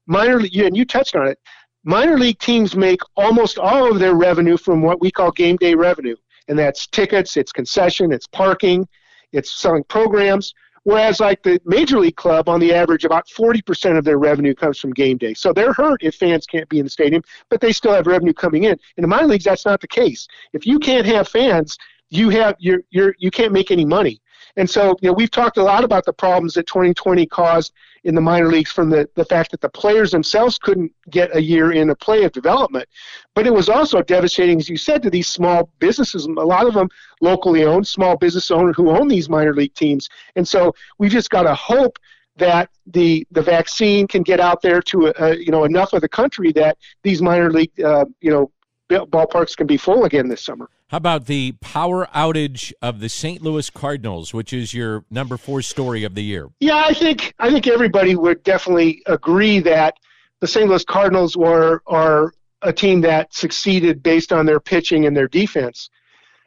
[0.07, 1.39] minor league, and you touched on it,
[1.85, 5.75] minor league teams make almost all of their revenue from what we call game day
[5.75, 6.17] revenue,
[6.49, 8.89] and that's tickets, it's concession, it's parking,
[9.33, 10.53] it's selling programs.
[10.85, 14.79] Whereas, like the major league club, on the average, about 40% of their revenue comes
[14.79, 15.35] from game day.
[15.35, 18.35] So they're hurt if fans can't be in the stadium, but they still have revenue
[18.35, 18.79] coming in.
[18.97, 20.29] In the minor leagues, that's not the case.
[20.53, 21.79] If you can't have fans,
[22.11, 24.21] you have you're, you're you can't make any money.
[24.57, 27.73] And so, you know, we've talked a lot about the problems that 2020 caused
[28.05, 31.43] in the minor leagues from the, the fact that the players themselves couldn't get a
[31.43, 32.89] year in a play of development.
[33.35, 36.75] But it was also devastating, as you said, to these small businesses, a lot of
[36.75, 36.89] them
[37.21, 40.09] locally owned, small business owners who own these minor league teams.
[40.37, 41.99] And so we've just got to hope
[42.37, 46.09] that the the vaccine can get out there to uh, you know enough of the
[46.09, 48.51] country that these minor league uh, you know
[48.91, 50.69] ballparks can be full again this summer.
[50.89, 53.43] How about the power outage of the St.
[53.43, 56.51] Louis Cardinals, which is your number four story of the year?
[56.61, 59.97] Yeah, I think I think everybody would definitely agree that
[60.41, 60.69] the St.
[60.69, 65.89] Louis Cardinals were are a team that succeeded based on their pitching and their defense.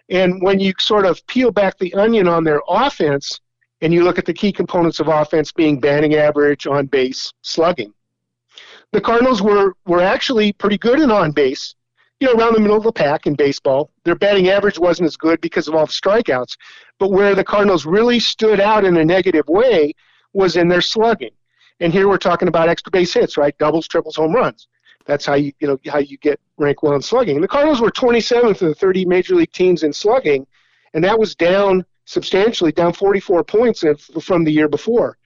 [0.09, 3.39] And when you sort of peel back the onion on their offense
[3.81, 7.93] and you look at the key components of offense being batting average, on base, slugging,
[8.91, 11.73] the Cardinals were were actually pretty good in on base
[12.19, 13.91] you know, around the middle of the pack in baseball.
[14.03, 16.57] Their batting average wasn't as good because of all the strikeouts.
[16.99, 19.93] But where the Cardinals really stood out in a negative way
[20.33, 21.31] was in their slugging.
[21.79, 23.55] And here we're talking about extra base hits, right?
[23.59, 24.67] Doubles, triples, home runs.
[25.05, 27.39] That's how you you know how you get rank well in slugging.
[27.39, 30.45] The Cardinals were 27th of the 30 major league teams in slugging,
[30.93, 33.83] and that was down substantially, down 44 points
[34.21, 35.17] from the year before.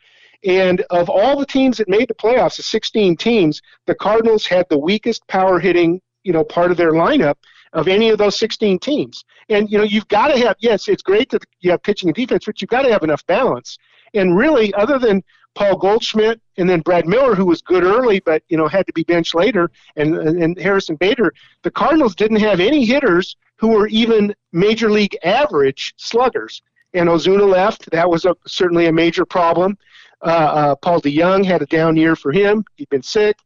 [0.43, 4.67] And of all the teams that made the playoffs, the 16 teams, the Cardinals had
[4.69, 7.35] the weakest power hitting you know part of their lineup
[7.73, 9.23] of any of those 16 teams.
[9.49, 12.15] And you know you've got to have yes, it's great that you have pitching and
[12.15, 13.77] defense, but you've got to have enough balance.
[14.13, 15.23] And really, other than
[15.55, 18.93] Paul Goldschmidt and then Brad Miller, who was good early but you know had to
[18.93, 23.87] be benched later, and and Harrison Bader, the Cardinals didn't have any hitters who were
[23.87, 26.61] even major league average sluggers.
[26.93, 27.89] and Ozuna left.
[27.91, 29.77] That was a, certainly a major problem.
[30.23, 32.65] Uh, uh, Paul DeJong had a down year for him.
[32.75, 33.37] He'd been sick,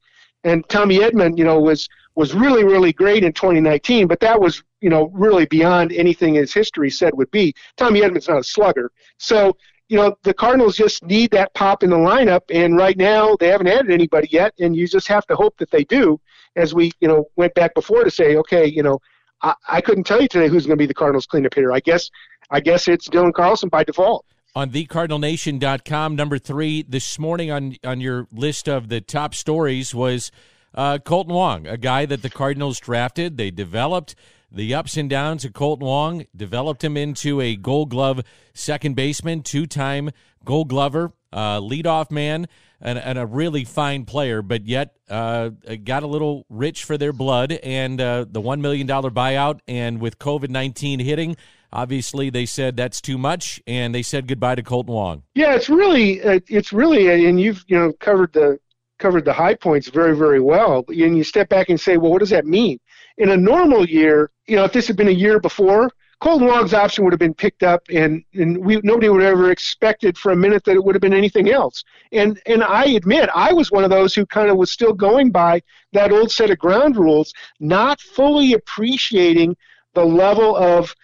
[0.46, 4.08] and Tommy Edman, you know, was was really really great in 2019.
[4.08, 7.54] But that was you know really beyond anything his history said would be.
[7.76, 9.58] Tommy Edman's not a slugger, so
[9.90, 13.48] you know the Cardinals just need that pop in the lineup, and right now they
[13.48, 16.20] haven't added anybody yet, and you just have to hope that they do.
[16.56, 19.00] As we you know went back before to say, okay, you know,
[19.42, 21.74] I, I couldn't tell you today who's going to be the Cardinals cleanup hitter.
[21.74, 22.10] I guess
[22.52, 24.26] I guess it's Dylan Carlson by default.
[24.56, 30.32] On thecardinalnation.com, number three this morning on on your list of the top stories was
[30.74, 33.36] uh, Kolten Wong, a guy that the Cardinals drafted.
[33.36, 34.16] They developed
[34.50, 38.22] the ups and downs of Kolten Wong, developed him into a Gold Glove
[38.54, 40.12] second baseman, two time
[40.46, 42.48] Gold Glover, uh, leadoff man,
[42.80, 44.42] and, and, a really fine player.
[44.42, 45.50] But yet uh,
[45.84, 50.00] got a little rich for their blood, and uh, the one million dollar buyout, and
[50.00, 51.36] with COVID nineteen hitting.
[51.74, 55.24] Obviously, they said that's too much, and they said goodbye to Kolten Wong.
[55.34, 58.60] Yeah, it's really, uh, it's really, and you've you know covered the
[58.98, 60.86] covered the high points very, very well.
[60.88, 62.80] And you step back and say, well, what does that mean?
[63.18, 66.74] In a normal year, you know, if this had been a year before, Kolten Wong's
[66.74, 70.32] option would have been picked up, and and we nobody would have ever expected for
[70.32, 71.84] a minute that it would have been anything else.
[72.14, 75.32] And and I admit I was one of those who kind of was still going
[75.32, 79.58] by that old set of ground rules, not fully appreciating
[79.94, 80.96] the level of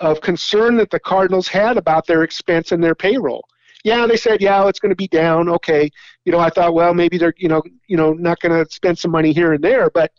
[0.00, 3.46] of concern that the Cardinals had about their expense and their payroll.
[3.84, 5.48] Yeah, they said, yeah, it's going to be down.
[5.48, 5.90] Okay,
[6.24, 8.98] you know, I thought, well, maybe they're, you know, you know, not going to spend
[8.98, 10.10] some money here and there, but,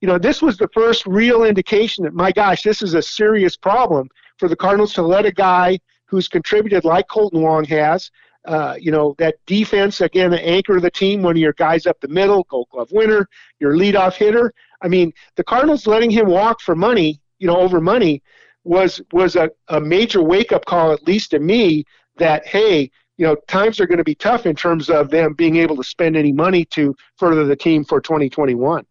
[0.00, 3.56] you know, this was the first real indication that, my gosh, this is a serious
[3.56, 8.10] problem for the Cardinals to let a guy who's contributed like Kolten Wong has,
[8.44, 11.86] uh, you know, that defense, again, the anchor of the team, one of your guys
[11.86, 13.26] up the middle, gold glove winner,
[13.58, 14.52] your leadoff hitter.
[14.82, 18.22] I mean, the Cardinals letting him walk for money, you know, over money
[18.64, 21.84] was was a, a major wake up call, at least to me,
[22.16, 25.56] that hey, you know, times are going to be tough in terms of them being
[25.56, 28.84] able to spend any money to further the team for 2021.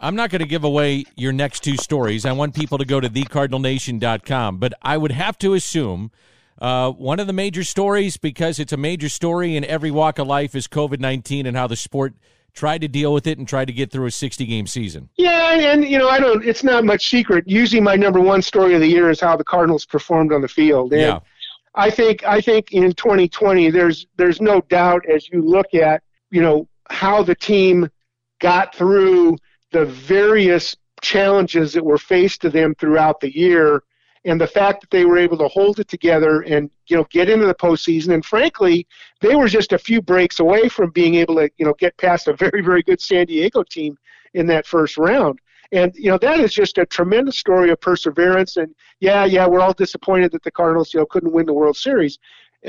[0.00, 2.26] I'm not going to give away your next two stories.
[2.26, 6.10] I want people to go to thecardinalnation.com, but I would have to assume
[6.60, 10.26] uh, one of the major stories, because it's a major story in every walk of
[10.26, 12.14] life, is COVID 19 and how the sport
[12.54, 15.08] tried to deal with it and tried to get through a 60 game season.
[15.16, 16.44] Yeah, and, you know, I don't.
[16.44, 17.44] It's not much secret.
[17.46, 20.48] Usually, my number one story of the year is how the Cardinals performed on the
[20.48, 20.92] field.
[20.92, 21.18] And yeah.
[21.74, 26.42] I think I think in 2020, there's there's no doubt as you look at you
[26.42, 27.88] know how the team
[28.40, 29.36] got through
[29.70, 33.82] the various challenges that were faced to them throughout the year
[34.24, 37.28] and the fact that they were able to hold it together and you know get
[37.28, 38.14] into the postseason.
[38.14, 38.86] And frankly,
[39.20, 42.28] they were just a few breaks away from being able to you know get past
[42.28, 43.96] a very very good San Diego team
[44.34, 45.40] in that first round.
[45.72, 48.56] And you know that is just a tremendous story of perseverance.
[48.56, 51.76] And yeah, yeah, we're all disappointed that the Cardinals you know couldn't win the World
[51.76, 52.18] Series.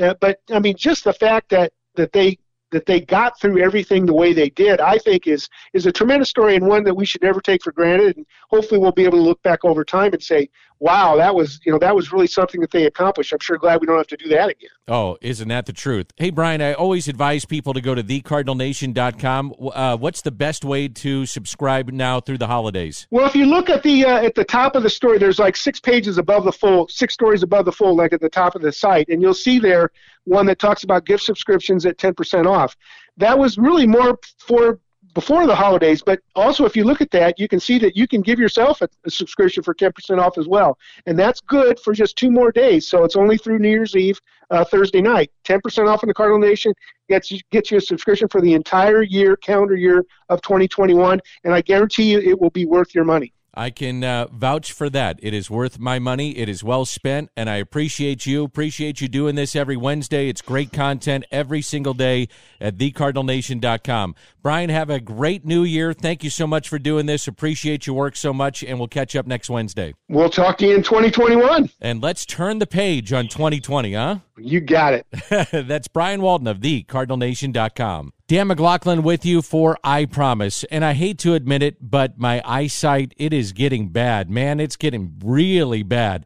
[0.00, 2.38] Uh, but I mean, just the fact that that they
[2.74, 6.28] that they got through everything the way they did, I think is is a tremendous
[6.28, 8.16] story and one that we should never take for granted.
[8.16, 11.60] And hopefully, we'll be able to look back over time and say, "Wow, that was
[11.64, 14.06] you know that was really something that they accomplished." I'm sure glad we don't have
[14.08, 14.70] to do that again.
[14.86, 16.08] Oh, isn't that the truth?
[16.16, 19.54] Hey, Brian, I always advise people to go to thecardinalnation.com.
[19.72, 23.06] Uh, what's the best way to subscribe now through the holidays?
[23.10, 25.56] Well, if you look at the uh, at the top of the story, there's like
[25.56, 28.62] six pages above the full, six stories above the full, like at the top of
[28.62, 29.90] the site, and you'll see there
[30.24, 32.76] one that talks about gift subscriptions at 10% off.
[33.16, 34.80] That was really more for
[35.14, 38.08] before the holidays, but also if you look at that, you can see that you
[38.08, 40.76] can give yourself a, a, subscription for 10% off as well.
[41.06, 42.88] And that's good for just two more days.
[42.88, 45.30] So it's only through New Year's Eve, uh, Thursday night.
[45.44, 46.72] 10% off in the Cardinal Nation
[47.08, 51.20] gets you, gets you a subscription for the entire year, calendar year of 2021.
[51.44, 53.33] And I guarantee you it will be worth your money.
[53.56, 55.18] I can uh, vouch for that.
[55.22, 56.36] It is worth my money.
[56.36, 58.44] It is well spent, and I appreciate you.
[58.44, 60.28] Appreciate you doing this every Wednesday.
[60.28, 62.28] It's great content every single day
[62.60, 64.14] at thecardinalnation.com.
[64.42, 65.92] Brian, have a great new year.
[65.92, 67.28] Thank you so much for doing this.
[67.28, 69.94] Appreciate your work so much, and we'll catch up next Wednesday.
[70.08, 71.70] We'll talk to you in 2021.
[71.80, 74.18] And let's turn the page on 2020, huh?
[74.36, 75.06] You got it.
[75.68, 78.13] That's Brian Walton of thecardinalnation.com.
[78.26, 80.64] Dan McLaughlin with you for EyePromise.
[80.70, 84.30] And I hate to admit it, but my eyesight, it is getting bad.
[84.30, 86.24] Man, it's getting really bad.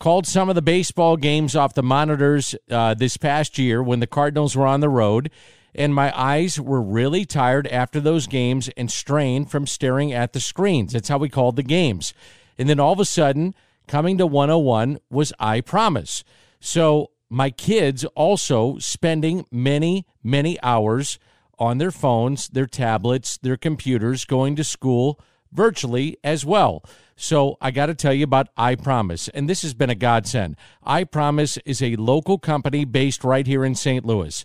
[0.00, 4.08] Called some of the baseball games off the monitors uh, this past year when the
[4.08, 5.30] Cardinals were on the road.
[5.72, 10.40] And my eyes were really tired after those games and strained from staring at the
[10.40, 10.94] screens.
[10.94, 12.12] That's how we called the games.
[12.58, 13.54] And then all of a sudden,
[13.86, 16.24] coming to 101 was EyePromise.
[16.58, 21.20] So my kids also spending many, many hours
[21.58, 25.20] on their phones, their tablets, their computers, going to school
[25.52, 26.84] virtually as well.
[27.16, 30.56] So I got to tell you about EyePromise, and this has been a godsend.
[30.86, 34.04] EyePromise is a local company based right here in St.
[34.04, 34.44] Louis.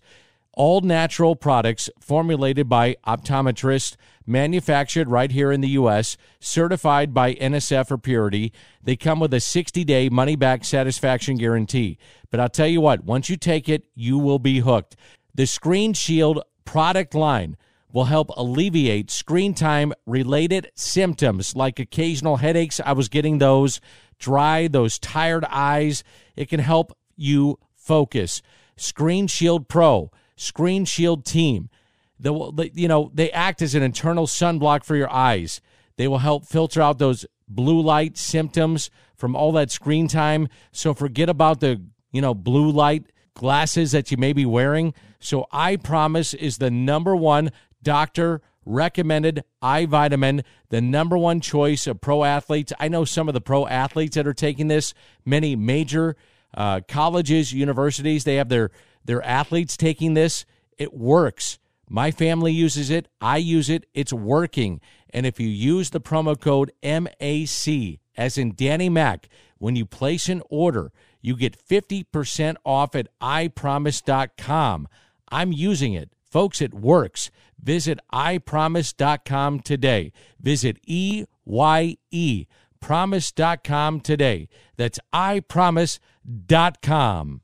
[0.54, 3.96] All natural products formulated by optometrists,
[4.26, 8.52] manufactured right here in the U.S., certified by NSF for purity.
[8.84, 11.98] They come with a 60 day money back satisfaction guarantee.
[12.30, 14.96] But I'll tell you what, once you take it, you will be hooked.
[15.34, 16.42] The Screen Shield
[16.72, 17.58] product line
[17.92, 22.80] will help alleviate screen time related symptoms like occasional headaches.
[22.86, 23.82] I was getting those,
[24.20, 26.02] dry, those tired eyes.
[26.38, 28.42] It can help you focus.
[28.78, 31.70] Screen Shield Pro, Screen Shield Teen.
[32.18, 35.60] The, you know, they act as an internal sunblock for your eyes.
[35.98, 40.48] They will help filter out those blue light symptoms from all that screen time.
[40.72, 41.82] So forget about the,
[42.14, 44.94] you know, blue light glasses that you may be wearing.
[45.20, 47.52] So EyePromise is the number one
[47.84, 52.74] doctor recommended eye vitamin, the number one choice of pro athletes.
[52.80, 54.94] I know some of the pro athletes that are taking this,
[55.26, 56.16] many major
[56.54, 58.72] uh, colleges, universities, they have their,
[59.06, 60.46] their athletes taking this.
[60.78, 61.60] It works.
[61.90, 63.08] My family uses it.
[63.20, 63.86] I use it.
[63.94, 64.80] It's working.
[65.10, 69.28] And if you use the promo code MAC, as in Danny Mac,
[69.58, 74.88] when you place an order, you get 50% off at eyepromise.com.
[75.32, 76.10] I'm using it.
[76.30, 77.32] Folks, it works.
[77.62, 80.12] Visit eyepromise.com today.
[80.40, 82.46] Visit E Y E
[82.82, 84.50] promise.com today.
[84.76, 87.42] That's eyepromise.com.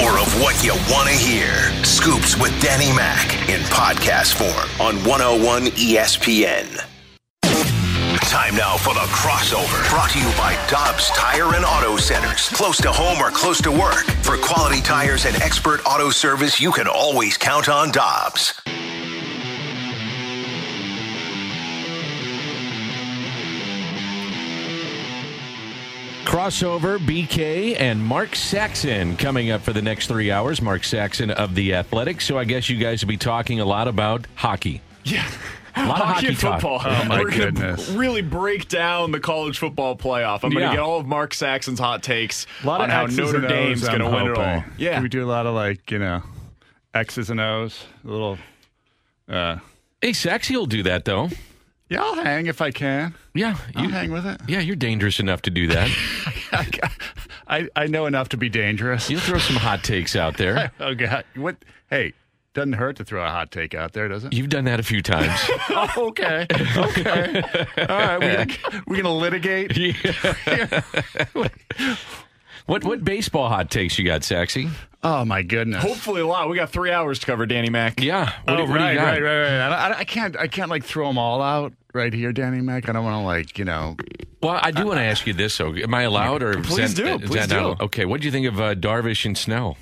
[0.00, 1.72] More of what you want to hear.
[1.84, 6.95] Scoops with Danny Mac in podcast form on 101 ESPN.
[8.36, 9.88] Time now for the crossover.
[9.88, 12.50] Brought to you by Dobbs Tire and Auto Centers.
[12.50, 14.04] Close to home or close to work.
[14.22, 18.52] For quality tires and expert auto service, you can always count on Dobbs.
[26.26, 30.60] Crossover, BK, and Mark Saxon coming up for the next three hours.
[30.60, 32.20] Mark Saxon of The Athletic.
[32.20, 34.82] So I guess you guys will be talking a lot about hockey.
[35.04, 35.26] Yeah.
[35.76, 36.60] A lot of hockey and talk.
[36.60, 36.80] football.
[36.84, 37.88] Oh, my We're gonna goodness.
[37.90, 40.36] really break down the college football playoff.
[40.42, 40.70] I'm going to Yeah.
[40.72, 43.86] get all of Mark Saxon's hot takes A lot on of how X's Notre Dame's
[43.86, 44.60] going to win it all.
[44.60, 44.72] hoping.
[44.78, 45.00] Yeah.
[45.02, 46.22] we do a lot of like you know
[46.94, 47.84] X's and O's.
[48.04, 48.38] A little.
[49.28, 49.58] Uh,
[50.02, 51.30] Hey, Saxy will do that, though.
[51.88, 53.14] yeah, I'll hang if I can.
[53.34, 53.56] Yeah.
[53.74, 54.40] I'll You, hang with it.
[54.46, 55.90] yeah, you're dangerous enough to do that.
[57.48, 59.08] I, I know enough to be dangerous.
[59.10, 60.70] You'll throw some hot takes out there.
[60.80, 61.56] oh God, What?
[61.90, 62.12] Hey,
[62.56, 64.32] doesn't hurt to throw a hot take out there, does it?
[64.32, 65.38] You've done that a few times.
[65.68, 66.46] Oh, okay.
[66.50, 67.42] Okay.
[67.78, 68.18] All right.
[68.18, 69.76] We're gonna, we're gonna litigate.
[72.66, 74.70] what what baseball hot takes you got, Saxy?
[75.02, 75.82] Oh my goodness.
[75.84, 76.48] Hopefully a lot.
[76.48, 78.00] We got three hours to cover, Danny Mac.
[78.02, 78.32] Yeah.
[78.44, 79.04] What, do- oh, what do you right, got?
[79.04, 79.92] right, right, right.
[79.92, 82.88] I, I can't, I can't like throw them all out right here, Danny Mac.
[82.88, 83.96] I don't want to like, you know,
[84.42, 85.74] Well, I do want to ask you this, though.
[85.74, 87.84] Am I allowed, or Please that- do, is please that not- do.
[87.84, 89.76] okay, what do you think of uh, Darvish and Snell?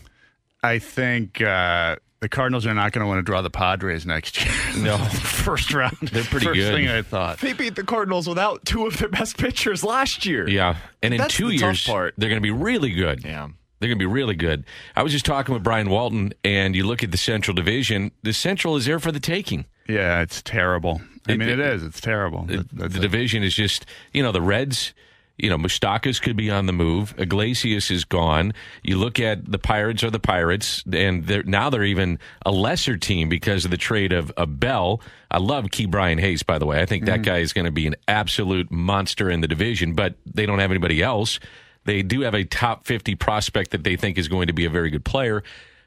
[0.63, 4.43] I think uh, the Cardinals are not going to want to draw the Padres next
[4.43, 4.55] year.
[4.79, 4.97] No.
[5.45, 5.97] first round.
[6.01, 6.75] They're pretty First good.
[6.75, 7.39] thing I thought.
[7.39, 10.49] They beat the Cardinals without two of their best pitchers last year.
[10.49, 12.15] Yeah, and in That's two the years, part.
[12.17, 13.23] they're going to be really good.
[13.25, 13.49] Yeah.
[13.79, 14.65] They're going to be really good.
[14.97, 18.11] I was just talking with Brian Walton, and you look at the Central Division.
[18.23, 19.67] The Central is there for the taking.
[19.87, 21.03] Yeah, it's terrible.
[21.29, 21.83] I It- mean, it- it is.
[21.83, 22.45] It's terrible.
[22.47, 22.93] The, the it.
[23.01, 24.95] division is just, you know, the Reds.
[25.37, 27.15] You know, Moustakas could be on the move.
[27.19, 28.53] Iglesias is gone.
[28.85, 32.97] You look at the Pirates are the Pirates, and they're, now they're even a lesser
[32.97, 35.01] team because of the trade of, of Bell.
[35.33, 36.81] I love Ke'Bryan Hayes, by the way.
[36.81, 37.23] I think that mm-hmm.
[37.23, 40.71] guy is going to be an absolute monster in the division, but they don't have
[40.71, 41.41] anybody else.
[41.85, 44.71] They do have a top 50 prospect that they think is going to be a
[44.71, 45.43] very good player.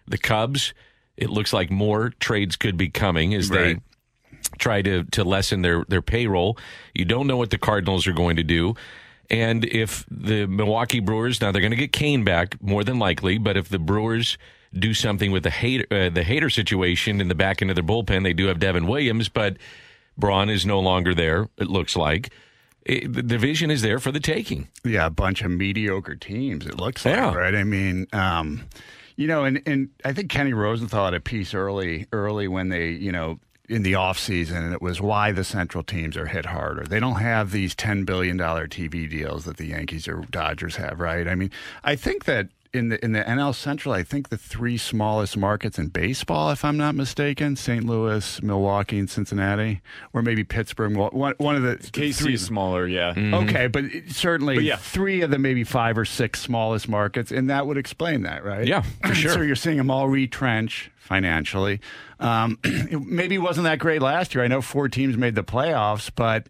[0.08, 0.74] The Cubs,
[1.16, 3.80] it looks like more trades could be coming as they
[4.58, 6.58] try to to lessen their their payroll.
[6.94, 8.76] You don't know what the Cardinals are going to do.
[9.30, 13.38] And if the Milwaukee Brewers now they're going to get Cain back more than likely,
[13.38, 14.38] but if the Brewers
[14.74, 17.84] do something with the Hader uh, the Hader situation in the back end of their
[17.84, 19.58] bullpen, they do have Devin Williams, but
[20.18, 21.48] Braun is no longer there.
[21.58, 22.32] It looks like
[22.86, 24.68] it, the division is there for the taking.
[24.86, 26.66] yeah, a bunch of mediocre teams.
[26.66, 27.34] It looks like Yeah.
[27.34, 27.54] right.
[27.56, 28.64] I mean, um,
[29.18, 32.90] you know, and and I think Kenny Rosenthal had a piece early, early when they,
[32.92, 33.40] you know,
[33.70, 36.84] in the off season, and it was why the Central teams are hit harder.
[36.84, 41.00] They don't have these ten billion dollar TV deals that the Yankees or Dodgers have,
[41.00, 41.28] right?
[41.28, 41.52] I mean,
[41.84, 42.50] I think that.
[42.74, 46.66] In the in the NL Central, I think the three smallest markets in baseball, if
[46.66, 47.84] I'm not mistaken, St.
[47.86, 49.82] Louis, Milwaukee, and Cincinnati,
[50.14, 50.96] or maybe Pittsburgh.
[50.96, 53.14] One, one of the KC three- is smaller, yeah.
[53.18, 54.76] Okay, but it- certainly But yeah.
[54.76, 58.68] three of the maybe five or six smallest markets, and that would explain that, right?
[58.68, 59.34] Yeah, for sure.
[59.34, 61.80] so you're seeing them all retrench financially.
[62.20, 64.44] Um, it maybe wasn't that great last year.
[64.44, 66.48] I know four teams made the playoffs, but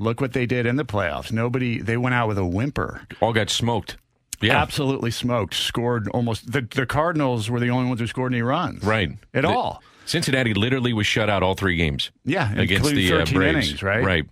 [0.00, 1.32] Look what they did in the playoffs.
[1.32, 3.02] Nobody, they went out with a whimper.
[3.20, 3.96] All got smoked.
[4.40, 4.60] Yeah.
[4.60, 5.54] Absolutely smoked.
[5.54, 8.82] Scored almost, the, the Cardinals were the only ones who scored any runs.
[8.84, 9.10] Right.
[9.34, 9.82] At The- all.
[10.06, 12.10] Cincinnati literally was shut out all three games.
[12.24, 12.52] Yeah.
[12.54, 13.66] Against the uh, Braves.
[13.68, 14.02] innings, right?
[14.02, 14.24] Right.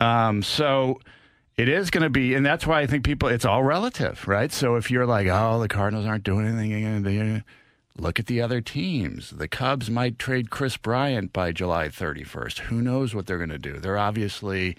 [0.00, 0.98] Um, so
[1.56, 4.50] it is going to be, and that's why I think people, it's all relative, right?
[4.50, 7.44] So if you're like, oh, the Cardinals aren't doing anything,
[7.96, 9.30] look at the other teams.
[9.30, 12.58] The Cubs might trade Kris Bryant by July 31st.
[12.60, 13.78] Who knows what they're going to do?
[13.78, 14.76] They're obviously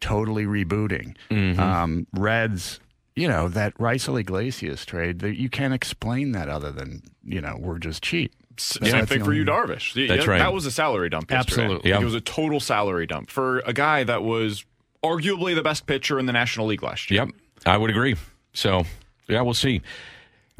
[0.00, 1.16] totally rebooting.
[1.30, 1.60] Mm-hmm.
[1.60, 2.80] Um, Reds,
[3.14, 7.56] you know, that Raisel Iglesias trade, that you can't explain that other than, you know,
[7.58, 8.32] we're just cheap.
[8.58, 9.94] Same That's thing for you, only- Darvish.
[9.94, 10.38] Yeah, That's right.
[10.38, 11.30] That was a salary dump.
[11.30, 11.62] Yesterday.
[11.62, 11.90] Absolutely.
[11.90, 12.00] Yeah.
[12.00, 14.64] It was a total salary dump for a guy that was
[15.02, 17.24] arguably the best pitcher in the National League last year.
[17.24, 17.34] Yep.
[17.66, 18.16] I would agree.
[18.52, 18.84] So,
[19.28, 19.80] yeah, we'll see.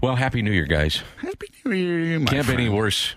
[0.00, 1.02] Well, Happy New Year, guys.
[1.18, 3.14] Happy New Year, my Can't be any worse.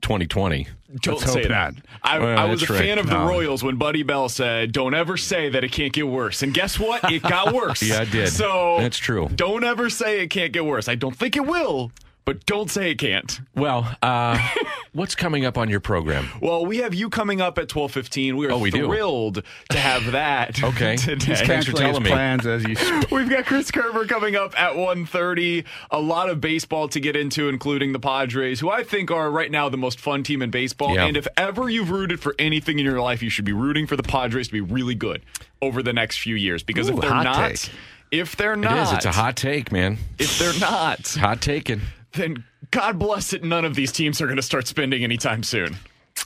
[0.00, 0.68] Than 2020.
[1.02, 1.74] Don't Let's say that.
[2.02, 2.80] I, Well, I was a that's right.
[2.80, 3.28] fan of the No.
[3.28, 6.78] Royals when Buddy Bell said, "Don't ever say that it can't get worse." And guess
[6.78, 7.12] what?
[7.12, 7.82] It got worse.
[7.82, 8.28] Yeah, it did.
[8.30, 9.28] So That's true.
[9.34, 10.88] Don't ever say it can't get worse.
[10.88, 11.92] I don't think it will,
[12.28, 13.40] but don't say it can't.
[13.54, 14.38] Well, uh,
[14.92, 16.28] what's coming up on your program?
[16.42, 18.36] Well, we have you coming up at twelve fifteen.
[18.36, 18.84] We are Oh, we do.
[18.86, 20.62] thrilled to have that.
[20.62, 20.96] Okay.
[20.98, 21.24] today.
[21.24, 22.10] He's Thanks for Canceling his telling me.
[22.10, 22.76] plans as you.
[23.10, 25.64] We've got Chris Kerber coming up at 1.30.
[25.90, 29.50] A lot of baseball to get into, including the Padres, who I think are right
[29.50, 30.94] now the most fun team in baseball.
[30.94, 31.06] Yeah.
[31.06, 33.96] And if ever you've rooted for anything in your life, you should be rooting for
[33.96, 35.22] the Padres to be really good
[35.62, 36.62] over the next few years.
[36.62, 37.70] Because Ooh, if they're not, take.
[38.10, 38.92] if they're not, is.
[38.92, 39.98] It's a hot take, man.
[40.18, 41.80] if they're not, Hot taking.
[42.18, 45.76] Then God bless it, none of these teams are going to start spending anytime soon.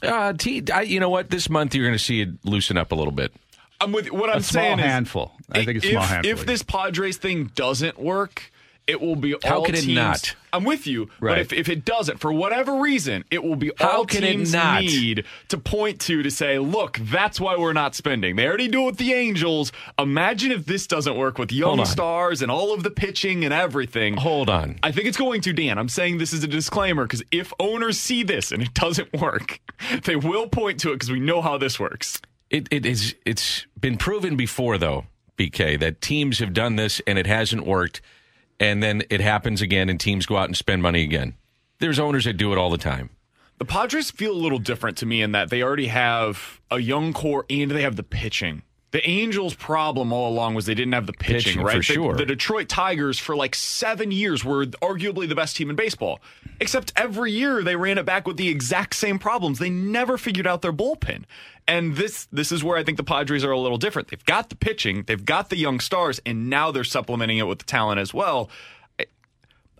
[0.02, 1.30] Uh, T, I, you know what?
[1.30, 3.32] This month you're going to see it loosen up a little bit.
[3.80, 5.32] I'm with what I'm A small saying is handful.
[5.50, 6.32] I think it's a if, small handful.
[6.32, 8.51] If this Padres thing doesn't work,
[8.86, 9.94] it will be How all can it teams.
[9.94, 10.34] not?
[10.52, 13.98] I'm with you, but if, if it doesn't, for whatever reason, it will be How
[13.98, 14.82] all can it teams not?
[14.82, 18.36] need to point to to say, look, that's why we're not spending.
[18.36, 19.72] They already do it with the Angels.
[19.98, 24.16] Imagine if this doesn't work with young stars and all of the pitching and everything.
[24.18, 24.78] Hold on.
[24.82, 25.78] I think it's going to, Dan.
[25.78, 29.60] I'm saying this is a disclaimer because if owners see this and it doesn't work,
[30.04, 32.20] they will point to it because we know how this works.
[32.50, 33.14] It, it is.
[33.24, 35.06] It's been proven before, though,
[35.38, 38.02] BK, that teams have done this and it hasn't worked,
[38.62, 41.34] and then it happens again, and teams go out and spend money again.
[41.80, 43.10] There's owners that do it all the time.
[43.58, 47.12] The Padres feel a little different to me in that they already have a young
[47.12, 48.62] core and they have the pitching.
[48.92, 51.72] The Angels' problem all along was they didn't have the pitching, Pitching, right?
[51.72, 52.14] for The- sure.
[52.14, 56.20] The, Detroit Tigers for like seven years were arguably the best team in baseball.
[56.60, 59.58] Except every year they ran it back with the exact same problems.
[59.58, 61.24] They never figured out their bullpen.
[61.72, 64.08] And this this is where I think the Padres are a little different.
[64.08, 67.60] They've got the pitching, they've got the young stars, and now they're supplementing it with
[67.60, 68.50] the talent as well.
[69.00, 69.06] I,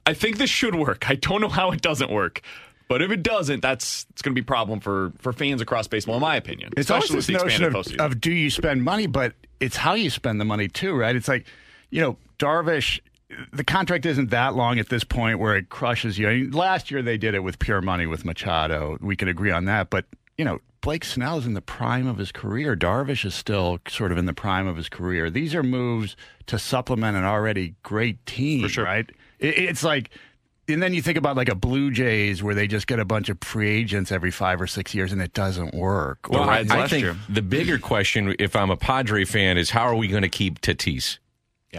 [0.06, 1.10] I think this should work.
[1.10, 2.40] I don't know how it doesn't work.
[2.88, 5.86] But if it doesn't, that's it's going to be a problem for, for fans across
[5.86, 6.72] baseball, in my opinion.
[6.78, 10.08] It's always this the notion of, of do you spend money, but it's how you
[10.08, 11.14] spend the money too, right?
[11.14, 11.46] It's like,
[11.90, 13.00] you know, Darvish,
[13.52, 16.28] the contract isn't that long at this point where it crushes you.
[16.28, 18.98] I mean, last year they did it with pure money with Machado.
[19.00, 22.18] We can agree on that, but you know, Blake Snell is in the prime of
[22.18, 22.76] his career.
[22.76, 25.30] Darvish is still sort of in the prime of his career.
[25.30, 26.16] These are moves
[26.46, 28.84] to supplement an already great team, For sure.
[28.84, 29.08] right?
[29.38, 30.10] It, it's like
[30.68, 33.28] and then you think about like a Blue Jays where they just get a bunch
[33.28, 36.28] of free agents every five or six years and it doesn't work.
[36.30, 37.16] Well, Or- I, I think year.
[37.28, 40.60] the bigger question, if I'm a Padre fan, is how are we going to keep
[40.60, 41.18] Tatis?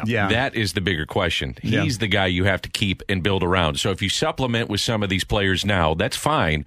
[0.05, 0.27] yeah.
[0.27, 1.55] That is the bigger question.
[1.61, 1.85] He's Yeah.
[1.99, 3.79] the guy you have to keep and build around.
[3.79, 6.65] So if you supplement with some of these players now, that's fine.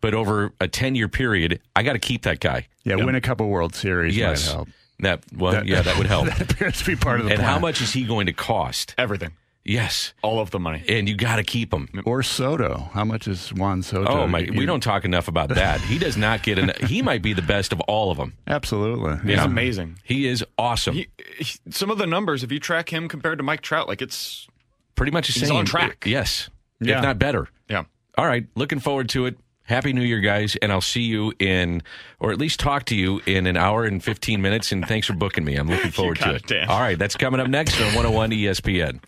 [0.00, 2.68] But over a 10 year period, I got to keep that guy.
[2.84, 4.46] yeah, win a couple World Series Yes.
[4.48, 4.68] might help.
[5.00, 6.26] That, well, yeah, that would help.
[6.38, 7.52] that appears to be part of the and plan.
[7.52, 8.94] how much is he going to cost?
[8.98, 9.30] Everything.
[9.64, 10.14] Yes.
[10.22, 10.82] All of the money.
[10.88, 11.88] And you got to keep him.
[12.06, 12.88] Or Soto.
[12.94, 14.08] How much is Juan Soto?
[14.10, 14.48] Oh my!
[14.56, 15.80] We don't talk enough about that.
[15.82, 16.72] He does not get an.
[16.86, 18.32] He might be the best of all of them.
[18.46, 19.16] Absolutely.
[19.18, 19.44] He's Yeah.
[19.44, 19.98] amazing.
[20.04, 20.94] He is awesome.
[20.94, 24.00] He, he- some of the numbers, if you track him compared to Mike Trout, like
[24.00, 24.46] it's
[24.94, 25.56] Pretty much the He's same.
[25.58, 26.04] on track.
[26.06, 26.48] Yes,
[26.80, 26.96] Yeah.
[26.98, 27.46] if not better.
[27.68, 27.84] yeah.
[28.16, 29.38] All right, looking forward to it.
[29.68, 31.82] Happy New Year, guys, and I'll see you in,
[32.20, 34.72] or at least talk to you in an hour and 15 minutes.
[34.72, 35.56] And thanks for booking me.
[35.56, 36.68] I'm looking forward to it, it.
[36.70, 39.00] All right, that's coming up next on 101 ESPN.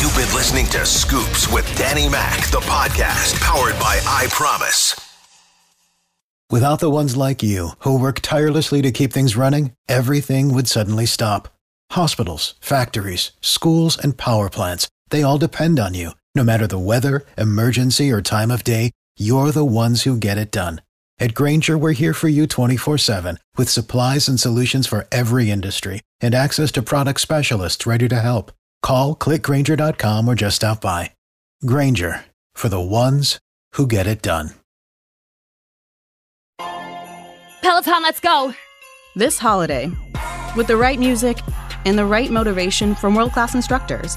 [0.00, 5.02] You've been listening to Scoops with Danny Mac, the podcast powered by EyePromise.
[6.50, 11.06] Without the ones like you, who work tirelessly to keep things running, everything would suddenly
[11.06, 11.48] stop.
[11.92, 16.10] Hospitals, factories, schools, and power plants, they all depend on you.
[16.34, 20.50] No matter the weather, emergency, or time of day, you're the ones who get it
[20.50, 20.80] done.
[21.18, 26.02] At Grainger, we're here for you 24 7 with supplies and solutions for every industry
[26.20, 28.52] and access to product specialists ready to help.
[28.82, 31.12] Call clickgrainger.com or just stop by.
[31.64, 33.38] Grainger for the ones
[33.72, 34.50] who get it done.
[37.62, 38.54] Peloton, let's go.
[39.16, 39.90] This holiday,
[40.54, 41.38] with the right music
[41.84, 44.16] and the right motivation from world class instructors.